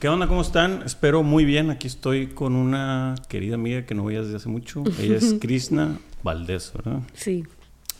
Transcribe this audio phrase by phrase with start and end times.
[0.00, 0.26] ¿Qué onda?
[0.28, 0.82] ¿Cómo están?
[0.84, 1.68] Espero muy bien.
[1.70, 4.82] Aquí estoy con una querida amiga que no veía desde hace mucho.
[4.98, 7.00] Ella es Krishna Valdés, ¿verdad?
[7.12, 7.44] Sí.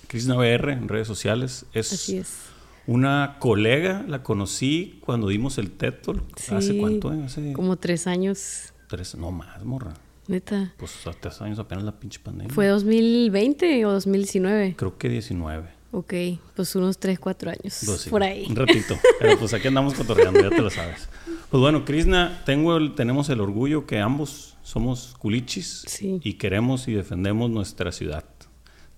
[0.06, 1.66] Krishna BR en redes sociales.
[1.74, 2.38] Es Así es.
[2.86, 6.22] una colega, la conocí cuando dimos el TED Talk.
[6.50, 7.12] ¿Hace cuánto?
[7.12, 7.22] eh?
[7.24, 9.92] Hace Como tres años, tres, no más, morra.
[10.26, 10.72] neta.
[10.78, 12.54] Pues hace tres años apenas la pinche pandemia.
[12.54, 14.74] ¿Fue 2020 o 2019?
[14.76, 15.68] Creo que 19.
[15.92, 16.14] Ok,
[16.54, 17.82] pues unos tres, cuatro años.
[17.84, 18.46] Pues sí, Por ahí.
[18.48, 18.96] Un ratito.
[19.18, 21.08] Pero pues aquí andamos cotorreando, ya te lo sabes.
[21.50, 26.20] Pues bueno, Krishna, tengo el- tenemos el orgullo que ambos somos culichis Sí.
[26.22, 28.24] y queremos y defendemos nuestra ciudad.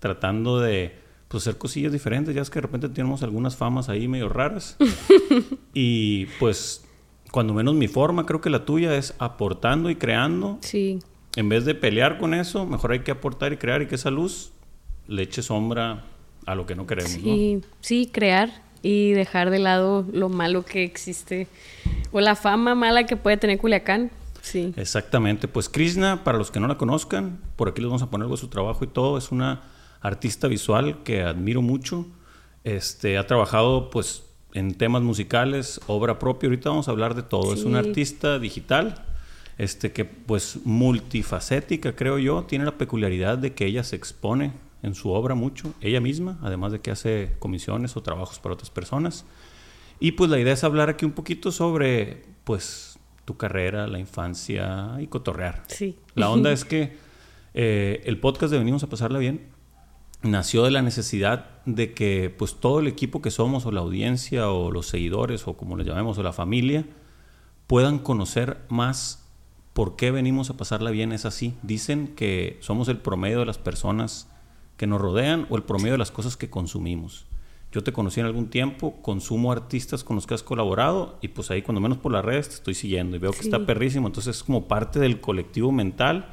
[0.00, 0.94] Tratando de
[1.28, 2.34] pues, hacer cosillas diferentes.
[2.34, 4.76] Ya es que de repente tenemos algunas famas ahí medio raras.
[5.72, 6.84] y pues,
[7.30, 10.58] cuando menos mi forma, creo que la tuya es aportando y creando.
[10.60, 10.98] Sí,
[11.36, 14.10] En vez de pelear con eso, mejor hay que aportar y crear y que esa
[14.10, 14.52] luz
[15.06, 16.04] le eche sombra
[16.46, 17.18] a lo que no queremos, ¿no?
[17.22, 18.50] sí, sí, crear
[18.82, 21.46] y dejar de lado lo malo que existe
[22.10, 24.10] o la fama mala que puede tener Culiacán.
[24.42, 24.74] Sí.
[24.76, 25.46] Exactamente.
[25.46, 28.34] Pues Krishna, para los que no la conozcan, por aquí les vamos a poner algo
[28.34, 29.16] de su trabajo y todo.
[29.16, 29.62] Es una
[30.00, 32.06] artista visual que admiro mucho.
[32.64, 36.48] Este, ha trabajado pues en temas musicales, obra propia.
[36.48, 37.54] Ahorita vamos a hablar de todo.
[37.54, 37.66] Es Sí.
[37.66, 39.04] una artista digital,
[39.58, 42.42] este, que pues multifacética, creo yo.
[42.42, 44.52] Tiene la peculiaridad de que ella se expone
[44.82, 48.70] en su obra mucho, ella misma, además de que hace comisiones o trabajos para otras
[48.70, 49.24] personas.
[50.00, 54.96] Y pues la idea es hablar aquí un poquito sobre, pues, tu carrera, la infancia
[55.00, 55.62] y cotorrear.
[55.68, 55.96] Sí.
[56.14, 56.96] La onda es que
[57.54, 59.46] eh, el podcast de Venimos a Pasarla Bien
[60.22, 64.50] nació de la necesidad de que, pues, todo el equipo que somos, o la audiencia,
[64.50, 66.84] o los seguidores, o como les llamemos, o la familia,
[67.68, 69.28] puedan conocer más
[69.72, 71.54] por qué venimos a pasarla bien es así.
[71.62, 74.31] Dicen que somos el promedio de las personas
[74.76, 77.26] que nos rodean o el promedio de las cosas que consumimos.
[77.72, 81.50] Yo te conocí en algún tiempo, consumo artistas con los que has colaborado y pues
[81.50, 84.36] ahí cuando menos por las redes te estoy siguiendo y veo que está perrísimo, entonces
[84.36, 86.26] es como parte del colectivo mental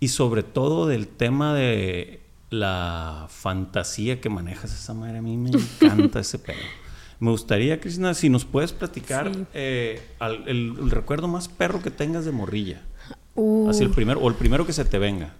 [0.00, 5.50] y sobre todo del tema de la fantasía que manejas esa madre, a mí me
[5.82, 6.56] encanta ese pedo.
[7.20, 9.44] Me gustaría, Cristina, si nos puedes platicar Sí.
[9.52, 12.80] eh, al- el, el recuerdo más perro que tengas de morrilla.
[13.34, 15.34] Uh, Así el primero, o el primero que se te venga.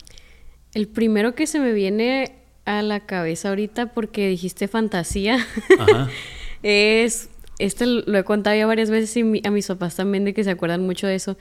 [0.79, 2.33] El primero que se me viene
[2.65, 5.39] a la cabeza ahorita porque dijiste fantasía.
[5.79, 6.09] Ajá.
[6.63, 7.31] Es,
[7.61, 10.43] este lo he contado ya varias veces y mi- a mis papás también de que
[10.43, 11.37] se acuerdan mucho de eso.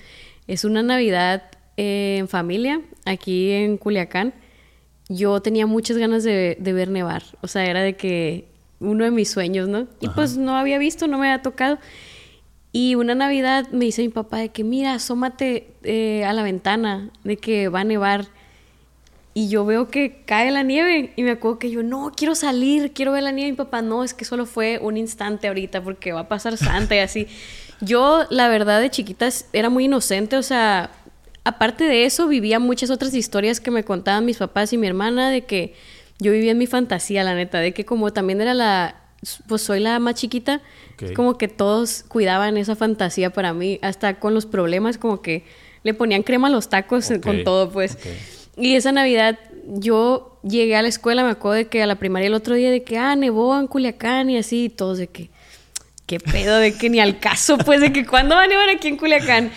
[0.48, 1.44] Es una Navidad
[1.76, 4.34] eh, en familia, aquí en Culiacán.
[5.10, 8.46] Yo tenía muchas ganas de, de ver nevar, o sea, era de que
[8.80, 9.88] uno de mis sueños, ¿no?
[10.02, 10.16] Y Ajá.
[10.16, 11.80] pues no había visto, no me había tocado.
[12.72, 17.10] Y una Navidad me dice mi papá de que, mira, asómate eh, a la ventana,
[17.24, 18.28] de que va a nevar.
[19.38, 22.92] Y yo veo que cae la nieve y me acuerdo que yo, no, quiero salir,
[22.92, 23.50] quiero ver la nieve.
[23.50, 26.58] Y mi papá, no, es que solo fue un instante ahorita porque va a pasar
[26.58, 27.28] Santa y así.
[27.80, 30.90] Yo, la verdad, de chiquita era muy inocente, o sea,
[31.44, 35.30] aparte de eso, vivía muchas otras historias que me contaban mis papás y mi hermana
[35.30, 35.76] de que
[36.18, 38.96] yo vivía en mi fantasía, la neta, de que como también era la,
[39.48, 40.62] pues soy la más chiquita,
[41.16, 45.46] como que todos cuidaban esa fantasía para mí, hasta con los problemas, como que
[45.84, 48.00] le ponían crema a los tacos con todo, pues.
[48.58, 52.28] Y esa Navidad yo llegué a la escuela, me acuerdo de que a la primaria
[52.28, 55.30] el otro día de que, ah, nevó en Culiacán y así, y todos de que,
[56.06, 58.88] qué pedo, de que ni al caso, pues, de que cuándo va a nevar aquí
[58.88, 59.52] en Culiacán.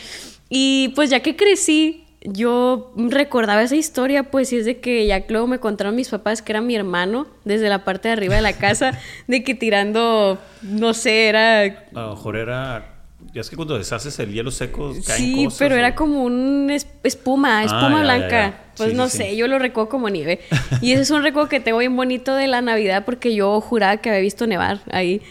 [0.48, 5.24] Y pues ya que crecí, yo recordaba esa historia, pues, y es de que ya
[5.28, 8.42] luego me contaron mis papás que era mi hermano, desde la parte de arriba de
[8.42, 12.99] la casa, de que tirando, no sé, era A lo mejor era.
[13.32, 16.22] Ya es que cuando deshaces el hielo seco caen Sí, cosas, pero o- era como
[16.24, 18.28] un es- espuma, espuma blanca.
[18.28, 18.64] ya.
[18.76, 19.36] Pues Sí, no sí, sé, sí.
[19.36, 20.40] yo lo recuerdo como nieve.
[20.80, 23.98] Y ese es un recuerdo que tengo bien bonito de la Navidad porque yo juraba
[23.98, 25.22] que había visto nevar ahí.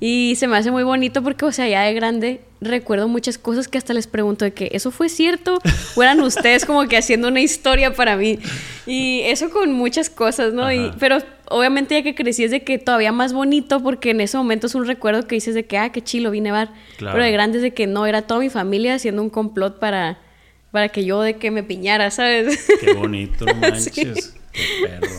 [0.00, 3.68] Y se me hace muy bonito porque, o sea, ya de grande recuerdo muchas cosas
[3.68, 5.58] que hasta les pregunto de que eso fue cierto
[5.96, 8.38] o eran ustedes como que haciendo una historia para mí.
[8.86, 10.72] Y eso con muchas cosas, ¿no?
[10.72, 11.18] Y, pero
[11.48, 14.74] obviamente ya que crecí es de que todavía más bonito porque en ese momento es
[14.74, 16.72] un recuerdo que dices de que, ah, qué chilo, vi nevar.
[16.96, 17.14] Claro.
[17.14, 20.18] Pero de grande es de que no, era toda mi familia haciendo un complot para,
[20.70, 22.66] para que yo de que me piñara, ¿sabes?
[22.80, 23.92] Qué bonito, no manches.
[23.94, 24.40] Sí.
[24.52, 25.12] Qué perro.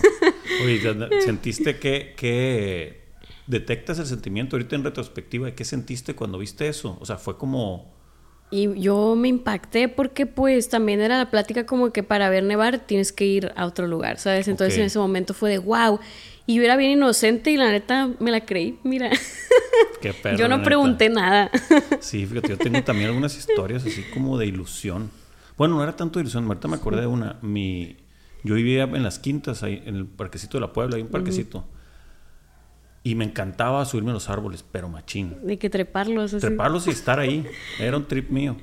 [0.63, 3.01] Oye, ¿te- ¿sentiste que, que
[3.47, 6.97] detectas el sentimiento ahorita en retrospectiva de qué sentiste cuando viste eso?
[7.01, 7.94] O sea, fue como.
[8.55, 12.79] Y yo me impacté porque pues también era la plática como que para ver nevar
[12.79, 14.47] tienes que ir a otro lugar, ¿sabes?
[14.47, 15.99] Entonces en ese momento fue de wow.
[16.47, 19.09] Y yo era bien inocente y la neta me la creí, mira.
[20.01, 20.37] Qué perro.
[20.37, 20.65] yo no neta.
[20.65, 21.51] pregunté nada.
[21.99, 25.11] Sí, fíjate, yo tengo también algunas historias así como de ilusión.
[25.57, 27.37] Bueno, no era tanto de ilusión, ahorita me acordé de una.
[27.41, 27.97] Mi,
[28.43, 31.65] yo vivía en las quintas, ahí en el parquecito de la Puebla, hay un parquecito.
[33.05, 35.37] Y me encantaba subirme a los árboles, pero machín.
[35.43, 36.33] De que treparlos.
[36.33, 36.41] Así.
[36.41, 37.45] Treparlos y estar ahí.
[37.79, 38.57] Era un trip mío.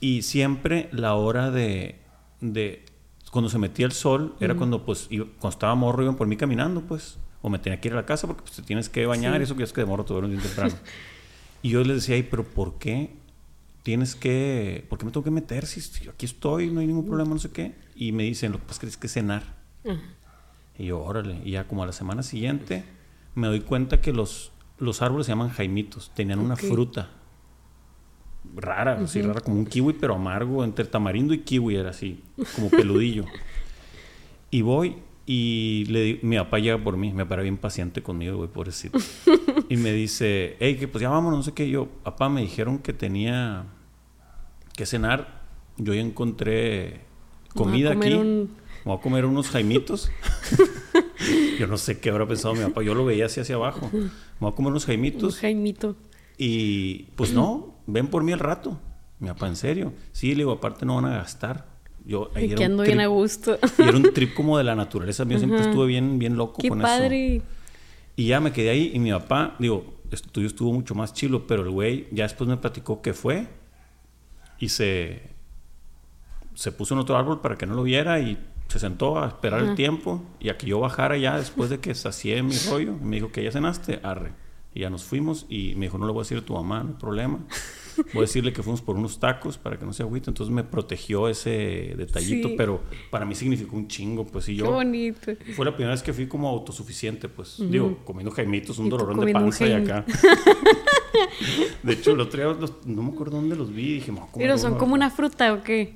[0.00, 1.98] Y siempre la hora de,
[2.42, 2.84] de
[3.32, 6.36] cuando se metía el sol, era cuando pues iba, cuando estaba morro iban por mí
[6.36, 7.16] caminando, pues.
[7.40, 9.44] O me tenía que ir a la casa porque pues, te tienes que bañar y
[9.44, 10.74] eso que es que de morro todo un día temprano.
[11.62, 13.16] y yo les decía, ay, pero ¿por qué
[13.82, 17.06] tienes que, por qué me tengo que meter si, si aquí estoy, no hay ningún
[17.06, 17.74] problema, no sé qué?
[17.96, 19.42] Y me dicen, lo que pasa es que tienes que cenar.
[19.88, 20.02] Ajá.
[20.76, 21.40] Y yo, órale.
[21.44, 22.84] Y ya como a la semana siguiente
[23.34, 26.10] me doy cuenta que los, los árboles se llaman jaimitos.
[26.14, 27.10] Tenían una fruta
[28.56, 32.22] rara, así rara, como un kiwi, pero amargo, entre tamarindo y kiwi era así,
[32.54, 33.24] como peludillo.
[34.50, 34.96] y voy
[35.26, 38.98] y le di- mi papá llega por mí, me para bien paciente conmigo, güey, pobrecito.
[39.70, 41.68] y me dice, hey, que pues ya vámonos, no sé qué.
[41.70, 43.64] Yo, papá, me dijeron que tenía
[44.76, 45.42] que cenar.
[45.78, 47.00] Yo ya encontré
[47.54, 48.12] comida aquí.
[48.12, 48.50] un-
[48.84, 50.10] Me voy a comer unos jaimitos.
[51.58, 52.82] Yo no sé qué habrá pensado mi papá.
[52.82, 53.90] Yo lo veía así hacia abajo.
[53.92, 54.10] Me
[54.40, 55.36] voy a comer unos Un jaimitos.
[55.38, 55.96] Jaimito.
[56.38, 58.78] Y pues no, ven por mí al rato.
[59.20, 59.92] Mi papá, ¿en serio?
[60.12, 61.66] Sí, le digo, aparte no van a gastar.
[62.04, 63.58] Yo ahí era Que un ando bien a gusto.
[63.78, 65.24] y era un trip como de la naturaleza.
[65.24, 66.86] Yo siempre estuve bien, bien loco Qué con eso.
[66.88, 67.42] padre.
[68.16, 71.46] Y ya me quedé ahí y mi papá, digo, esto tuyo estuvo mucho más chilo,
[71.46, 73.48] pero el güey ya después me platicó que fue
[74.60, 75.22] y se,
[76.54, 78.38] se puso en otro árbol para que no lo viera y
[78.68, 81.94] se sentó a esperar el tiempo y a que yo bajara ya después de que
[81.94, 82.94] sacié mi rollo.
[83.00, 84.32] Y me dijo que ya cenaste, arre.
[84.76, 86.82] Y ya nos fuimos y me dijo, no le voy a decir a tu mamá,
[86.82, 87.38] no hay problema.
[88.12, 90.28] Voy a decirle que fuimos por unos tacos para que no se agüite.
[90.28, 92.54] Entonces me protegió ese detallito, Sí.
[92.58, 92.80] pero
[93.12, 94.48] para mí significó un chingo, pues.
[94.48, 95.30] Y Qué yo, bonito.
[95.54, 97.58] fue la primera vez que fui como autosuficiente, pues.
[97.70, 100.04] Digo, comiendo jaimitos, un dolorón de panza y acá.
[101.84, 104.18] de hecho, el otro día los- no me acuerdo dónde los vi y dije, "Me
[104.20, 104.78] voy a comer Pero son uno".
[104.80, 105.94] como una fruta o qué?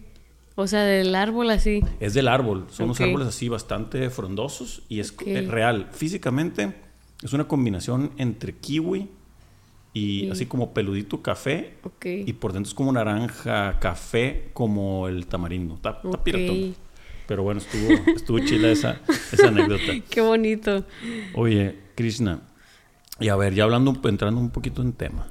[0.61, 1.85] O sea, del árbol así.
[2.01, 5.89] Es del árbol, son unos árboles así bastante frondosos y es eh, real.
[5.93, 6.75] Físicamente
[7.23, 9.09] es una combinación entre kiwi
[9.93, 10.31] y Sí.
[10.31, 12.07] así como peludito café Ok.
[12.07, 15.75] y por dentro es como naranja café como el tamarindo.
[15.77, 16.75] Está, está piratón.
[17.29, 19.01] Pero bueno, estuvo, estuvo chila esa,
[19.33, 19.93] esa anécdota.
[20.11, 20.85] Qué bonito.
[21.35, 22.41] Oye, Krishna,
[23.21, 25.29] y a ver, ya hablando, entrando un poquito en tema.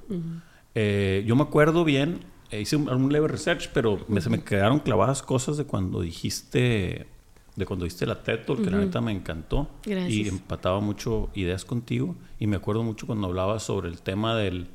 [0.73, 2.19] Eh, yo me acuerdo bien,
[2.51, 7.07] hice un, un leve research, pero me, se me quedaron clavadas cosas de cuando dijiste,
[7.55, 9.69] de cuando diste la TED Talk, que la neta me encantó.
[9.85, 10.11] Gracias.
[10.11, 12.15] Y empataba mucho ideas contigo.
[12.39, 14.67] Y me acuerdo mucho cuando hablabas sobre el tema del,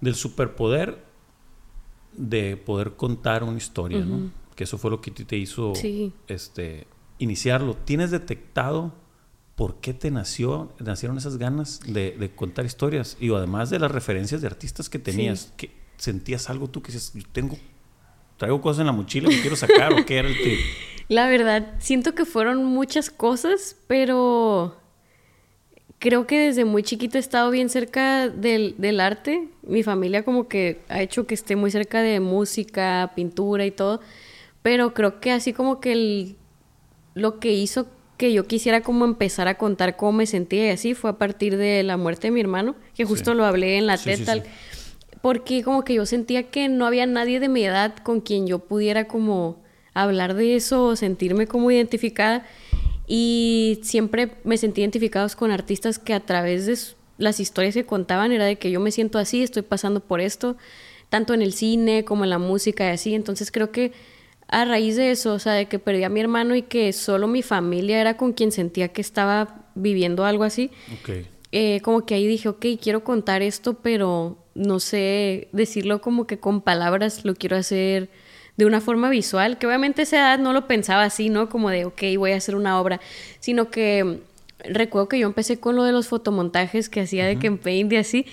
[0.00, 1.02] del superpoder
[2.16, 4.30] de poder contar una historia, ¿no?
[4.54, 6.12] Que eso fue lo que te hizo Sí.
[6.28, 6.86] este,
[7.18, 7.74] iniciarlo.
[7.74, 8.92] ¿Tienes detectado
[9.54, 13.16] por qué te nació, nacieron esas ganas de, de contar historias?
[13.18, 17.12] Y además de las referencias de artistas que tenías, que ¿sentías algo tú que dices,
[17.14, 17.56] yo tengo,
[18.36, 20.58] traigo cosas en la mochila que quiero sacar o qué era el trip?
[21.08, 24.76] La verdad, siento que fueron muchas cosas, pero
[25.98, 29.48] creo que desde muy chiquita he estado bien cerca del, del arte.
[29.62, 34.00] Mi familia como que ha hecho que esté muy cerca de música, pintura y todo.
[34.62, 36.36] Pero creo que así como que el-
[37.14, 40.94] lo que hizo que yo quisiera como empezar a contar cómo me sentía y así
[40.94, 43.36] fue a partir de la muerte de mi hermano, que justo Sí.
[43.36, 44.24] lo hablé en la Sí, TED sí.
[45.22, 48.58] Porque como que yo sentía que no había nadie de mi edad con quien yo
[48.58, 49.62] pudiera como
[49.94, 52.44] hablar de eso o sentirme como identificada.
[53.06, 56.78] Y siempre me sentí identificados con artistas que a través de
[57.18, 60.56] las historias que contaban era de que yo me siento así, estoy pasando por esto,
[61.08, 63.14] tanto en el cine como en la música y así.
[63.14, 63.92] Entonces creo que
[64.48, 67.28] a raíz de eso, o sea, de que perdí a mi hermano y que solo
[67.28, 71.10] mi familia era con quien sentía que estaba viviendo algo así, Ok.
[71.52, 76.38] eh, como que ahí dije, ok, quiero contar esto, pero no sé decirlo como que
[76.38, 78.10] con palabras, lo quiero hacer
[78.56, 81.48] de una forma visual, que obviamente a esa edad no lo pensaba así, ¿no?
[81.48, 83.00] Como de, ok, voy a hacer una obra,
[83.40, 84.20] sino que
[84.58, 87.96] recuerdo que yo empecé con lo de los fotomontajes que hacía de que Paint y
[87.96, 88.26] así,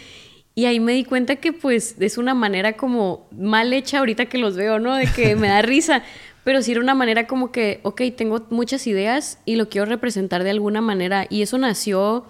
[0.59, 4.37] y ahí me di cuenta que pues es una manera como mal hecha ahorita que
[4.37, 4.95] los veo, ¿no?
[4.95, 6.03] De que me da risa.
[6.43, 10.43] Pero sí era una manera como que, ok, tengo muchas ideas y lo quiero representar
[10.43, 11.27] de alguna manera.
[11.29, 12.25] Y eso nació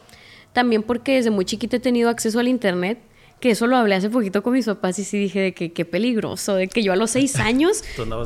[0.53, 2.99] también porque desde muy chiquita he tenido acceso al internet.
[3.39, 5.85] Que eso lo hablé hace poquito con mis papás y sí dije de que qué
[5.85, 7.83] peligroso, de que yo a los seis años,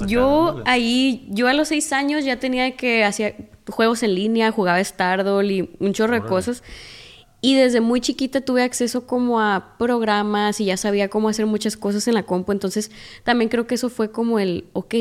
[0.07, 3.35] yo ahí, yo a los seis años ya tenía que hacía
[3.69, 6.63] juegos en línea, jugaba Stardoll y un chorro de cosas.
[7.41, 11.75] Y desde muy chiquita tuve acceso como a programas y ya sabía cómo hacer muchas
[11.75, 12.53] cosas en la compu.
[12.53, 12.89] Entonces
[13.23, 14.95] también creo que eso fue como el, ok,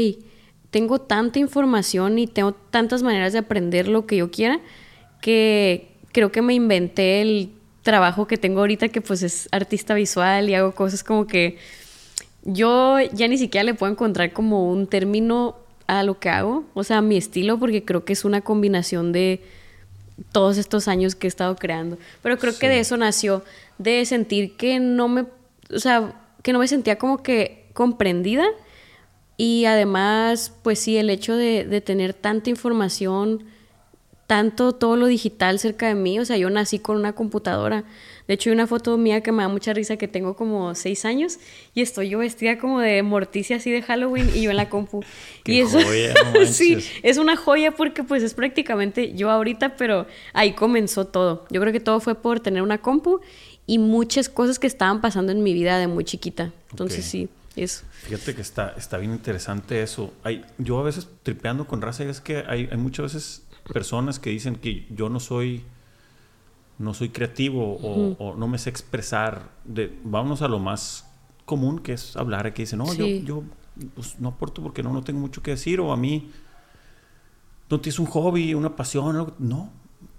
[0.71, 4.61] tengo tanta información y tengo tantas maneras de aprender lo que yo quiera
[5.23, 7.53] que creo que me inventé el
[7.83, 11.59] trabajo que tengo ahorita que pues es artista visual y hago cosas como que
[12.45, 16.85] yo ya ni siquiera le puedo encontrar como un término a lo que hago, o
[16.85, 19.43] sea, a mi estilo, porque creo que es una combinación de
[20.31, 21.99] todos estos años que he estado creando.
[22.23, 23.45] Pero creo que de eso nació,
[23.79, 25.27] de sentir que no me,
[25.75, 28.45] o sea, que no me sentía como que comprendida.
[29.37, 33.45] Y además, pues sí, el hecho de, de tener tanta información,
[34.33, 37.85] tanto todo lo digital cerca de mí, o sea, yo nací con una computadora.
[38.27, 41.05] De hecho, hay una foto mía que me da mucha risa que tengo como seis
[41.05, 41.39] años
[41.75, 45.03] y estoy yo vestida como de morticia así de Halloween y yo en la compu.
[45.45, 49.77] Qué y eso, joya, no sí, es una joya porque pues es prácticamente yo ahorita,
[49.77, 51.45] pero ahí comenzó todo.
[51.51, 53.21] Yo creo que todo fue por tener una compu
[53.67, 56.53] y muchas cosas que estaban pasando en mi vida de muy chiquita.
[56.71, 57.11] Entonces Ok.
[57.11, 57.85] sí, eso.
[58.05, 60.11] Fíjate que está, está bien interesante eso.
[60.25, 64.31] Hay, yo a veces tripeando con raza, es que hay, hay muchas veces personas que
[64.31, 65.63] dicen que yo no soy
[66.79, 69.51] no soy creativo o, o no me sé expresar.
[69.65, 71.09] De, vámonos a lo más
[71.45, 72.99] común que es hablar, que dicen, no, Sí.
[72.99, 73.43] yo, yo
[73.95, 76.31] pues, no aporto porque no, no tengo mucho que decir o a mí
[77.71, 79.35] no tienes un hobby, una pasión, algo".
[79.39, 79.71] no,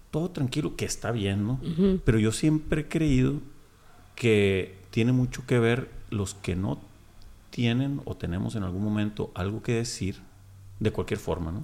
[0.09, 1.59] todo tranquilo, que está bien, ¿no?
[2.05, 3.41] Pero yo siempre he creído
[4.15, 6.79] que tiene mucho que ver los que no
[7.49, 10.19] tienen o tenemos en algún momento algo que decir,
[10.79, 11.63] de cualquier forma, ¿no?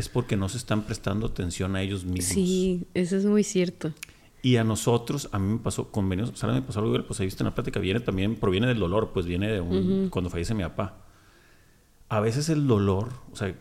[0.00, 2.24] Es porque no se están prestando atención a ellos mismos.
[2.32, 3.92] Sí, eso es muy cierto.
[4.42, 7.26] Y a nosotros, a mí me pasó, con Benito Sara me pasó algo, pues ahí
[7.26, 10.54] viste en la plática, viene también, proviene del dolor, pues viene de un, cuando fallece
[10.54, 10.96] mi papá.
[12.08, 13.54] A veces el dolor, o sea,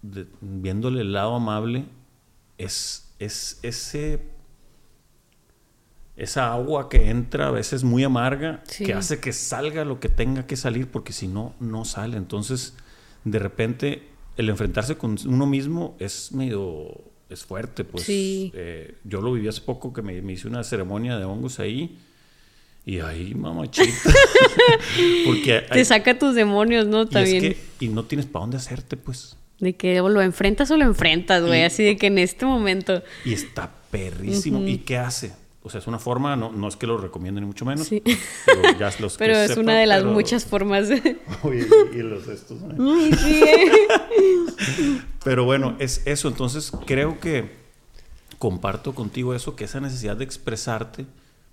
[0.00, 1.84] de- viéndole el lado amable,
[2.56, 4.22] es, es ese,
[6.16, 8.84] esa agua que entra a veces muy amarga, Sí.
[8.84, 12.16] que hace que salga lo que tenga que salir, porque si no, no sale.
[12.16, 12.74] Entonces,
[13.24, 16.88] de repente, el enfrentarse con uno mismo es medio,
[17.28, 18.04] es fuerte, pues.
[18.04, 18.50] Sí.
[18.54, 21.98] Eh, yo lo viví hace poco que me, me hice una ceremonia de hongos ahí.
[22.86, 23.92] Y ahí, mamachita.
[25.24, 27.00] Porque Te saca tus demonios, ¿no?
[27.00, 27.40] y, es También.
[27.40, 29.36] que- y no tienes para dónde hacerte, pues.
[29.58, 31.60] De que o lo enfrentas o lo enfrentas, güey.
[31.60, 33.02] Y- Así de que en este momento.
[33.24, 34.66] Y está perrísimo.
[34.66, 35.32] ¿Y qué hace?
[35.66, 37.86] O sea, es una forma, no, no es que lo recomiende ni mucho menos.
[37.86, 38.02] Sí.
[38.44, 41.18] Pero, ya los que Pero es sepan, una de las pero- muchas formas de.
[41.42, 42.58] Oye, y, los estos.
[42.60, 43.10] ¿eh?
[43.18, 45.00] Sí, eh.
[45.24, 46.28] Pero bueno, es eso.
[46.28, 47.50] Entonces, creo que
[48.38, 51.06] comparto contigo eso, que esa necesidad de expresarte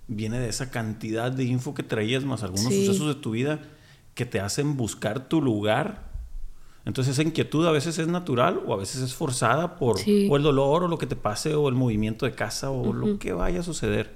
[0.08, 2.86] viene de esa cantidad de info que traías, más algunos Sí.
[2.86, 3.60] sucesos de tu vida
[4.14, 6.11] que te hacen buscar tu lugar.
[6.86, 10.28] Entonces, esa inquietud a veces es natural o a veces es forzada por Sí.
[10.32, 13.20] o el dolor o lo que te pase o el movimiento de casa o lo
[13.20, 14.16] que vaya a suceder.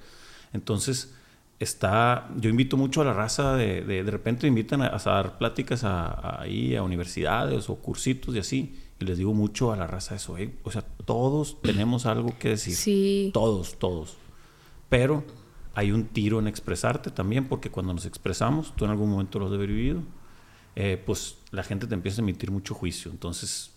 [0.53, 1.13] Entonces,
[1.59, 5.37] está, yo invito mucho a la raza de, de, de repente invitan a, a dar
[5.37, 8.75] pláticas a, a- ahí a universidades o cursitos y así.
[8.99, 12.49] Y les digo mucho a la raza eso, "Ey, o sea, todos tenemos algo que
[12.49, 12.75] decir.
[12.75, 13.29] Sí.
[13.33, 14.15] Todos, todos.
[14.89, 15.23] Pero
[15.73, 19.45] hay un tiro en expresarte también, porque cuando nos expresamos, tú en algún momento lo
[19.45, 20.01] has de haber vivido,
[20.77, 23.09] eh, pues la gente te empieza a emitir mucho juicio.
[23.11, 23.71] Entonces,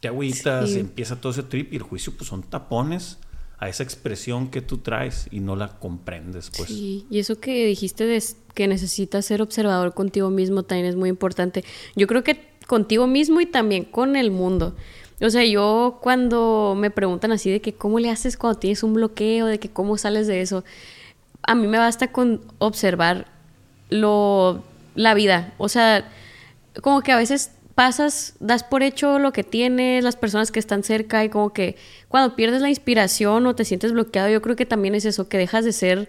[0.00, 0.80] te agüitas, Sí.
[0.80, 3.18] empieza todo ese trip y el juicio pues son tapones
[3.58, 6.68] a esa expresión que tú traes y no la comprendes, pues.
[6.68, 11.08] Sí, y eso que dijiste de que necesitas ser observador contigo mismo también es muy
[11.08, 11.64] importante.
[11.96, 14.74] Yo creo que contigo mismo y también con el mundo.
[15.22, 18.94] O sea, yo cuando me preguntan así de que cómo le haces cuando tienes un
[18.94, 20.64] bloqueo, de que cómo sales de eso,
[21.42, 23.26] a mí me basta con observar
[23.90, 24.62] lo
[24.94, 25.54] la vida.
[25.58, 26.10] O sea,
[26.80, 30.82] como que a veces pasas, das por hecho lo que tienes, las personas que están
[30.82, 31.76] cerca y como que
[32.08, 35.38] cuando pierdes la inspiración o te sientes bloqueado, yo creo que también es eso, que
[35.38, 36.08] dejas de ser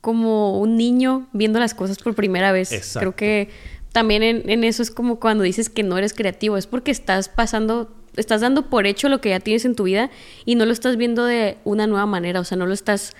[0.00, 2.72] como un niño viendo las cosas por primera vez.
[2.72, 3.00] Exacto.
[3.00, 3.48] Creo que
[3.92, 7.28] también en, en eso es como cuando dices que no eres creativo, es porque estás
[7.28, 10.10] pasando, estás dando por hecho lo que ya tienes en tu vida
[10.44, 13.14] y no lo estás viendo de una nueva manera, o sea, no lo estás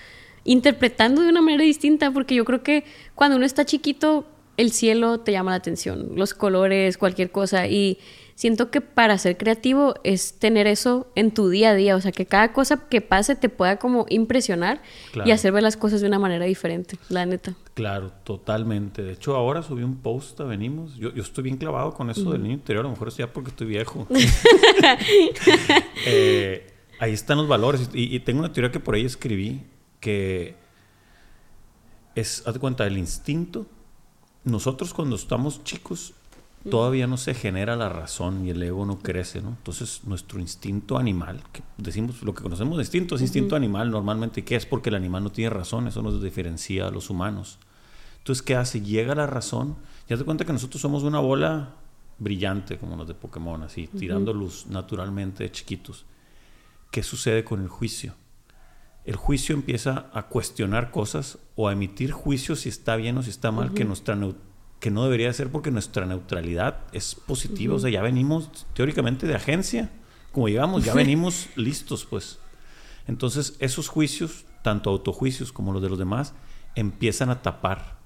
[0.44, 4.26] interpretando de una manera distinta, porque yo creo que cuando uno está chiquito,
[4.58, 7.98] el cielo te llama la atención, los colores, cualquier cosa, y
[8.34, 12.12] siento que para ser creativo es tener eso en tu día a día, o sea,
[12.12, 14.80] que cada cosa que pase te pueda como impresionar
[15.12, 15.28] Claro.
[15.28, 17.54] y hacer ver las cosas de una manera diferente, la neta.
[17.74, 19.02] Claro, totalmente.
[19.02, 20.96] De hecho, ahora subí un post a Venimos.
[20.96, 22.84] Yo, yo estoy bien clavado con eso del niño interior.
[22.84, 24.06] A lo mejor es ya porque estoy viejo.
[26.06, 27.90] Eh, ahí están los valores.
[27.92, 29.62] Y, y tengo una teoría que por ahí escribí
[30.00, 30.54] que
[32.14, 33.66] es, haz de cuenta, el instinto.
[34.48, 36.14] Nosotros cuando estamos chicos
[36.68, 39.50] todavía no se genera la razón y el ego no crece, ¿no?
[39.50, 44.40] Entonces nuestro instinto animal, que decimos lo que conocemos de instinto, es instinto animal normalmente.
[44.40, 44.66] ¿Y qué es?
[44.66, 47.58] Porque el animal no tiene razón, eso nos diferencia a los humanos.
[48.18, 48.80] Entonces, ¿qué hace?
[48.80, 49.76] Llega la razón.
[50.08, 51.74] Ya te cuenta que nosotros somos una bola
[52.18, 56.04] brillante, como los de Pokémon, así, tirando luz naturalmente de chiquitos.
[56.90, 58.14] ¿Qué sucede con el juicio?
[59.08, 63.30] El juicio empieza a cuestionar cosas o a emitir juicios si está bien o si
[63.30, 64.18] está mal, que, nuestra
[64.80, 67.76] que no debería ser porque nuestra neutralidad es positiva.
[67.76, 69.90] O sea, ya venimos teóricamente de agencia.
[70.30, 72.38] Como llegamos, ya venimos listos, pues.
[73.06, 76.34] Entonces, esos juicios, tanto autojuicios como los de los demás,
[76.74, 77.96] empiezan a tapar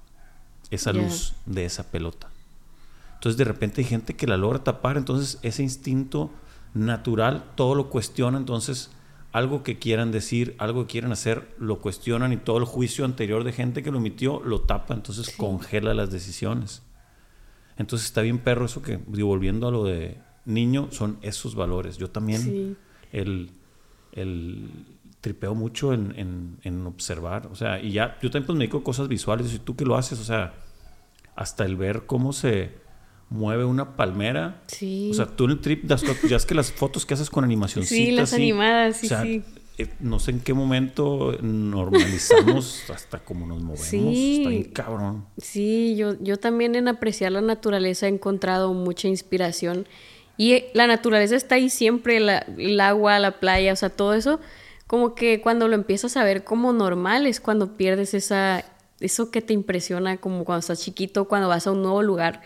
[0.70, 2.30] esa luz de esa pelota.
[3.14, 6.30] Entonces, de repente hay gente que la logra tapar, entonces ese instinto
[6.74, 8.92] natural todo lo cuestiona, entonces
[9.32, 13.44] algo que quieran decir, algo que quieran hacer, lo cuestionan y todo el juicio anterior
[13.44, 16.82] de gente que lo emitió lo tapa, entonces congela las decisiones.
[17.78, 21.96] Entonces está bien perro eso que, digo, volviendo a lo de niño, son esos valores.
[21.96, 22.76] Yo también Sí.
[23.12, 23.50] el,
[24.12, 24.68] el
[25.22, 28.78] tripeo mucho en, en- en observar, o sea, y ya, yo también pues me dedico
[28.78, 30.52] a cosas visuales, y tú que lo haces, o sea,
[31.36, 32.81] hasta el ver cómo se
[33.32, 34.62] mueve una palmera.
[34.66, 35.08] Sí.
[35.10, 37.44] O sea, tú en el trip, das- ya es que las fotos que haces con
[37.44, 39.42] animación Sí, las animadas, sí, sí.
[39.78, 43.86] eh, no sé en qué momento normalizamos hasta cómo nos movemos.
[43.86, 44.36] Sí.
[44.38, 45.24] Está bien cabrón.
[45.38, 49.86] Sí, yo, yo también en apreciar la naturaleza he encontrado mucha inspiración.
[50.36, 54.14] Y eh, la naturaleza está ahí siempre, la- el agua, la playa, o sea, todo
[54.14, 54.40] eso,
[54.86, 58.64] como que cuando lo empiezas a ver como normal es cuando pierdes esa,
[59.00, 62.42] eso que te impresiona como cuando estás chiquito, cuando vas a un nuevo lugar.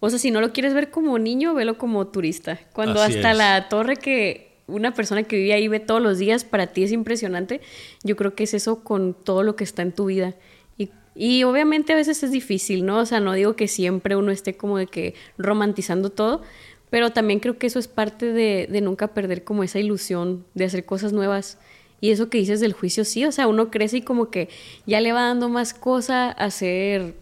[0.00, 2.60] O sea, si no lo quieres ver como niño, velo como turista.
[2.72, 3.38] Cuando Así hasta es.
[3.38, 6.92] la torre que una persona que vive ahí ve todos los días, para ti es
[6.92, 7.60] impresionante.
[8.02, 10.34] Yo creo que es eso con todo lo que está en tu vida.
[10.76, 12.98] Y, y obviamente a veces es difícil, ¿no?
[12.98, 16.42] O sea, no digo que siempre uno esté como de que romantizando todo,
[16.90, 20.64] pero también creo que eso es parte de, de nunca perder como esa ilusión de
[20.64, 21.58] hacer cosas nuevas.
[22.00, 24.48] Y eso que dices del juicio, sí, o sea, uno crece y como que
[24.84, 27.14] ya le va dando más cosa a hacer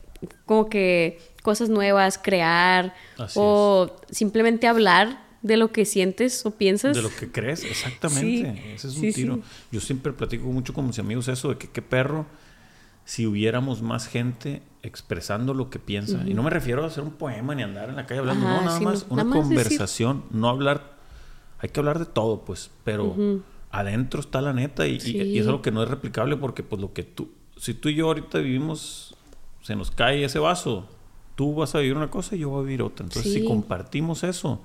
[0.46, 6.96] como que cosas nuevas, crear Así o simplemente hablar de lo que sientes o piensas.
[6.96, 8.54] De lo que crees, exactamente.
[8.54, 9.34] Sí, Ese es sí, un tiro.
[9.36, 9.42] sí.
[9.72, 12.24] Yo siempre platico mucho con mis amigos eso de que qué perro
[13.04, 16.22] si hubiéramos más gente expresando lo que piensa.
[16.26, 18.56] Y no me refiero a hacer un poema ni andar en la calle hablando, Ajá,
[18.60, 20.94] no, nada más no, una nada más conversación, no hablar.
[21.58, 23.14] Hay que hablar de todo, pues, pero
[23.70, 26.80] adentro está la neta y, y- y es algo que no es replicable porque, pues,
[26.80, 29.14] lo que tú, si tú y yo ahorita vivimos,
[29.62, 30.88] se nos cae ese vaso,
[31.34, 33.04] tú vas a vivir una cosa y yo voy a vivir otra.
[33.06, 33.44] Entonces, si Sí.
[33.46, 34.60] compartimos eso,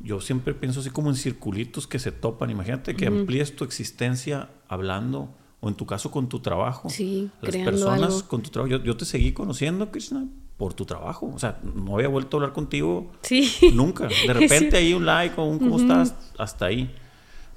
[0.00, 2.50] yo siempre pienso así como en circulitos que se topan.
[2.50, 5.28] Imagínate que amplíes tu existencia hablando,
[5.60, 6.90] o en tu caso con tu trabajo.
[6.90, 8.28] Sí, Las personas algo.
[8.28, 8.70] con tu trabajo.
[8.76, 10.26] Yo, yo te seguí conociendo, Krishna,
[10.58, 11.32] por tu trabajo.
[11.34, 13.50] O sea, no había vuelto a hablar contigo Sí.
[13.74, 14.08] nunca.
[14.26, 14.76] De repente cierto.
[14.76, 16.94] ahí un like o un cómo estás, hasta ahí.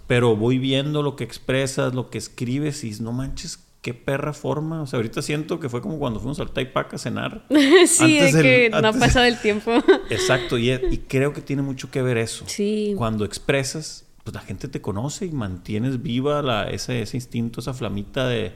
[0.07, 4.81] Pero voy viendo lo que expresas, lo que escribes y no manches, qué perra forma.
[4.81, 7.45] O sea, ahorita siento que fue como cuando fuimos al Taipac a cenar.
[7.87, 9.71] sí, Antes de que no ha pasado el tiempo.
[10.09, 12.43] Exacto, y, y creo que tiene mucho que ver eso.
[12.47, 12.95] Sí.
[12.97, 17.73] Cuando expresas, pues la gente te conoce y mantienes viva la, ese, ese instinto, esa
[17.73, 18.51] flamita de,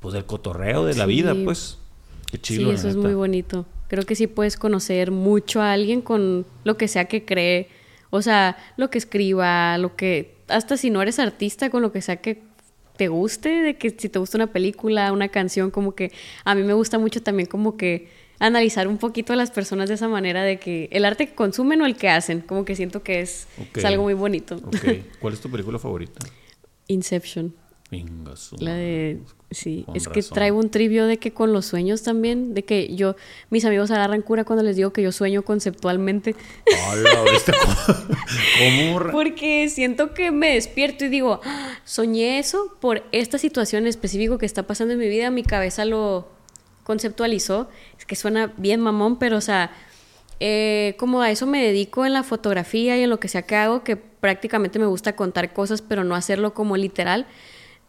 [0.00, 1.76] pues del cotorreo de la vida, pues.
[2.30, 2.70] Qué chido.
[2.70, 3.66] sí, eso es muy bonito.
[3.88, 7.68] Creo que sí puedes conocer mucho a alguien con lo que sea que cree.
[8.08, 10.38] O sea, lo que escriba, lo que...
[10.48, 12.47] Hasta si no eres artista, con lo que sea que
[12.98, 16.12] te guste, de que si te gusta una película, una canción, como que
[16.44, 18.08] a mí me gusta mucho también como que
[18.40, 21.80] analizar un poquito a las personas de esa manera de que el arte que consumen
[21.80, 23.46] o el que hacen, como que siento que es,
[23.84, 24.60] algo muy bonito.
[25.20, 26.18] ¿Cuál es tu película favorita?
[26.88, 27.54] Inception.
[28.60, 29.18] La de...
[29.20, 29.34] madre.
[29.50, 32.94] Sí, Con es que traigo un trivio de que con los sueños también, de que
[32.94, 33.16] yo,
[33.48, 36.34] mis amigos agarran cura cuando les digo que yo sueño conceptualmente,
[36.90, 37.52] Hola, ¿viste
[38.58, 43.88] cómo- porque siento que me despierto y digo, "Ah, soñé eso por esta situación en
[43.88, 46.28] específico que está pasando en mi vida, mi cabeza lo
[46.84, 49.70] conceptualizó, es que suena bien mamón, pero o sea,
[50.40, 53.56] eh, como a eso me dedico en la fotografía y en lo que sea que
[53.56, 57.26] hago, que prácticamente me gusta contar cosas, pero no hacerlo como literal.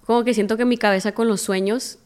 [0.09, 1.99] Como que siento que mi cabeza con los sueños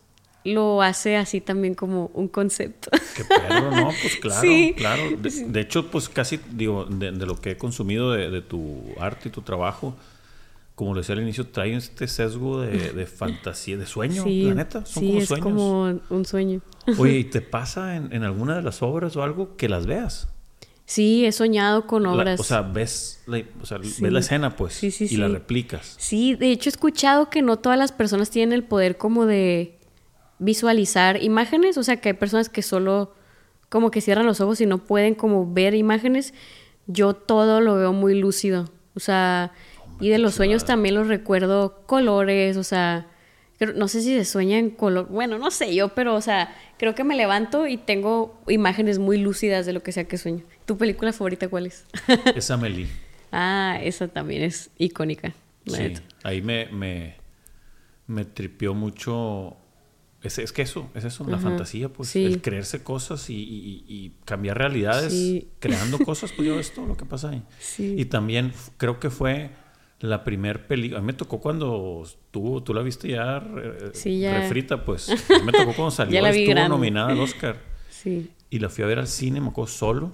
[0.43, 2.91] lo hace así también como un concepto.
[3.15, 3.91] Qué perro, ¿no?
[4.01, 4.73] Pues claro, Sí.
[4.75, 5.03] claro.
[5.21, 8.83] De, de hecho, pues casi, digo, de, de lo que he consumido de, de tu
[8.99, 9.95] arte y tu trabajo,
[10.75, 14.85] como lo decía al inicio, trae este sesgo de, fantasía, de sueño, sí, la neta.
[14.85, 15.43] Son sí, como es sueños.
[15.45, 16.59] como un sueño.
[16.97, 20.27] Oye, ¿y te pasa en, en alguna de las obras o algo que las veas?
[20.85, 22.39] Sí, he soñado con La- obras.
[22.39, 24.01] o sea, ves la, o sea, Sí.
[24.01, 25.95] ves la escena, pues, Sí, sí, y la replicas.
[25.97, 29.79] Sí, de hecho he escuchado que no todas las personas tienen el poder como de
[30.39, 33.13] visualizar imágenes, o sea que hay personas que solo
[33.69, 36.33] como que cierran los ojos y no pueden como ver imágenes.
[36.85, 39.53] Yo todo lo veo muy lúcido, o sea,
[40.01, 43.07] y de los sueños también los recuerdo colores, o sea,
[43.67, 46.93] no sé si se sueña en color, bueno, no sé yo, pero o sea, creo
[46.95, 50.43] que me levanto y tengo imágenes muy lúcidas de lo que sea que sueño.
[50.65, 51.85] ¿Tu película favorita cuál es?
[52.35, 52.87] Es Amelie.
[53.31, 55.33] ah, esa también es icónica.
[55.65, 56.01] Sí, neta.
[56.23, 57.15] ahí me, me,
[58.07, 59.55] me tripió mucho.
[60.21, 62.09] Es, es que eso, es eso, la Ajá, fantasía, pues.
[62.09, 62.23] sí.
[62.25, 65.49] El creerse cosas y, y- y cambiar realidades, Sí.
[65.59, 67.43] creando cosas, pues yo ves todo lo que pasa ahí.
[67.59, 67.95] Sí.
[67.97, 69.49] Y también creo que fue
[70.03, 70.99] la primer película.
[70.99, 74.37] A mí me tocó cuando tú, tú la viste ya, eh, Sí, ya.
[74.37, 75.09] refrita, pues.
[75.29, 76.69] A mí me tocó cuando salió, la estuvo grande.
[76.69, 77.57] nominada al Oscar.
[77.89, 78.31] Sí.
[78.49, 80.11] Y la fui a ver al cine, me acuerdo solo.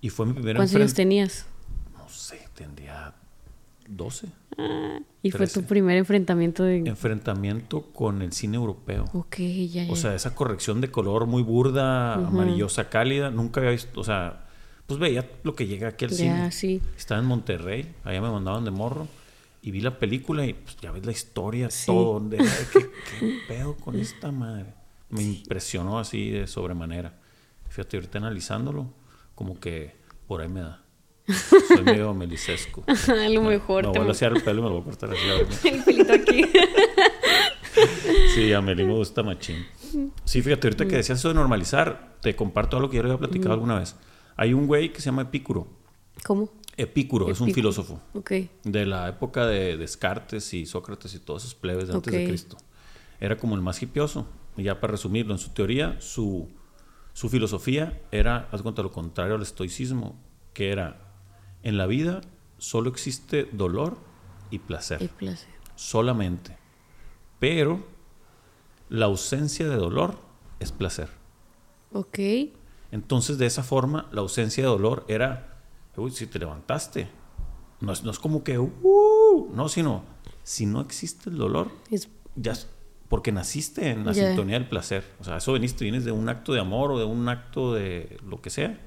[0.00, 1.46] Y fue mi primer ¿Cuántos años tenías?
[1.92, 3.14] No sé, tendría
[3.88, 4.26] 12.
[4.58, 6.78] Ah, y fue tu primer enfrentamiento de...
[6.78, 9.04] Enfrentamiento con el cine europeo.
[9.12, 9.92] Ok, ya, ya.
[9.92, 14.45] O sea, esa corrección de color muy burda, amarillosa, cálida, nunca había visto, o sea,
[14.86, 16.52] pues veía lo que llega aquí al ya, cine.
[16.52, 16.82] sí.
[16.96, 19.08] Estaba en Monterrey, allá me mandaban de morro
[19.62, 21.86] y vi la película y pues ya ves la historia, Sí.
[21.86, 24.74] todo, de que, qué pedo con esta madre.
[25.10, 27.14] Me impresionó así de sobremanera.
[27.68, 28.92] Fíjate, ahorita analizándolo,
[29.34, 29.94] como que
[30.26, 30.82] por ahí me da.
[31.68, 32.84] Soy medio melicesco.
[32.86, 34.84] A lo mejor Me te voy a lasear el pelo y me lo voy a
[34.84, 35.68] cortar así.
[35.68, 36.44] el pelito aquí.
[38.34, 39.66] Sí, a Meli me gusta machín.
[40.24, 43.18] Sí, fíjate, ahorita que decías eso de normalizar, te comparto algo que ya lo había
[43.18, 43.96] platicado alguna vez.
[44.36, 45.66] Hay un güey que se llama Epicuro.
[46.24, 46.50] ¿Cómo?
[46.76, 47.72] Epicuro, es un Epicuro.
[47.72, 48.32] filósofo Ok.
[48.64, 52.28] de la época de Descartes y Sócrates y todos esos plebes de antes de Ok.
[52.28, 52.56] Cristo.
[53.18, 54.26] Era como el más hipioso.
[54.58, 56.48] Y ya para resumirlo, en su teoría, su,
[57.12, 60.16] su filosofía era, haz cuenta, lo contrario al estoicismo,
[60.54, 61.00] que era,
[61.62, 62.20] en la vida
[62.58, 63.98] solo existe dolor
[64.50, 65.48] y placer El placer.
[65.74, 66.56] solamente.
[67.38, 67.84] Pero
[68.88, 70.18] la ausencia de dolor
[70.60, 71.08] es placer.
[71.92, 72.18] Ok.
[72.92, 75.56] Entonces, de esa forma, la ausencia de dolor era,
[75.96, 77.08] uy, si te levantaste.
[77.80, 80.02] No es, no es como que, "Uh", no, sino,
[80.42, 82.08] si no existe el dolor, Es...
[82.36, 82.54] ya
[83.08, 84.28] porque naciste en la Ya.
[84.28, 85.04] sintonía del placer.
[85.20, 88.16] O sea, eso veniste, vienes de un acto de amor o de un acto de
[88.26, 88.80] lo que sea.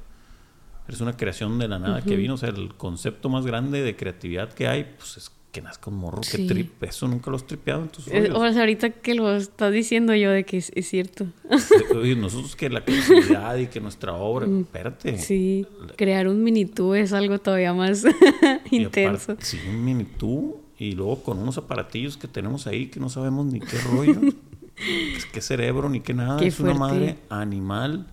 [0.87, 2.33] Eres una creación de la nada que vino.
[2.33, 5.97] O sea, el concepto más grande de creatividad que hay, pues es que nazca un
[5.97, 6.45] morro Sí.
[6.47, 6.83] que trip.
[6.83, 8.37] Eso nunca lo has tripeado en tus Eh, rollos.
[8.37, 11.25] o sea, ahorita que lo estás diciendo yo de que es, es cierto.
[11.95, 15.13] Oye, nosotros que la creatividad y que nuestra obra, espérate.
[15.13, 15.17] Mm.
[15.17, 15.65] Sí.
[15.95, 18.03] Crear un mini tú es algo todavía más
[18.71, 19.31] intenso.
[19.31, 23.09] aparte, Sí, un mini tú y luego con unos aparatillos que tenemos ahí que no
[23.09, 24.21] sabemos ni qué rollo,
[24.75, 26.39] pues, qué cerebro ni qué nada.
[26.39, 28.05] Qué es una madre animal,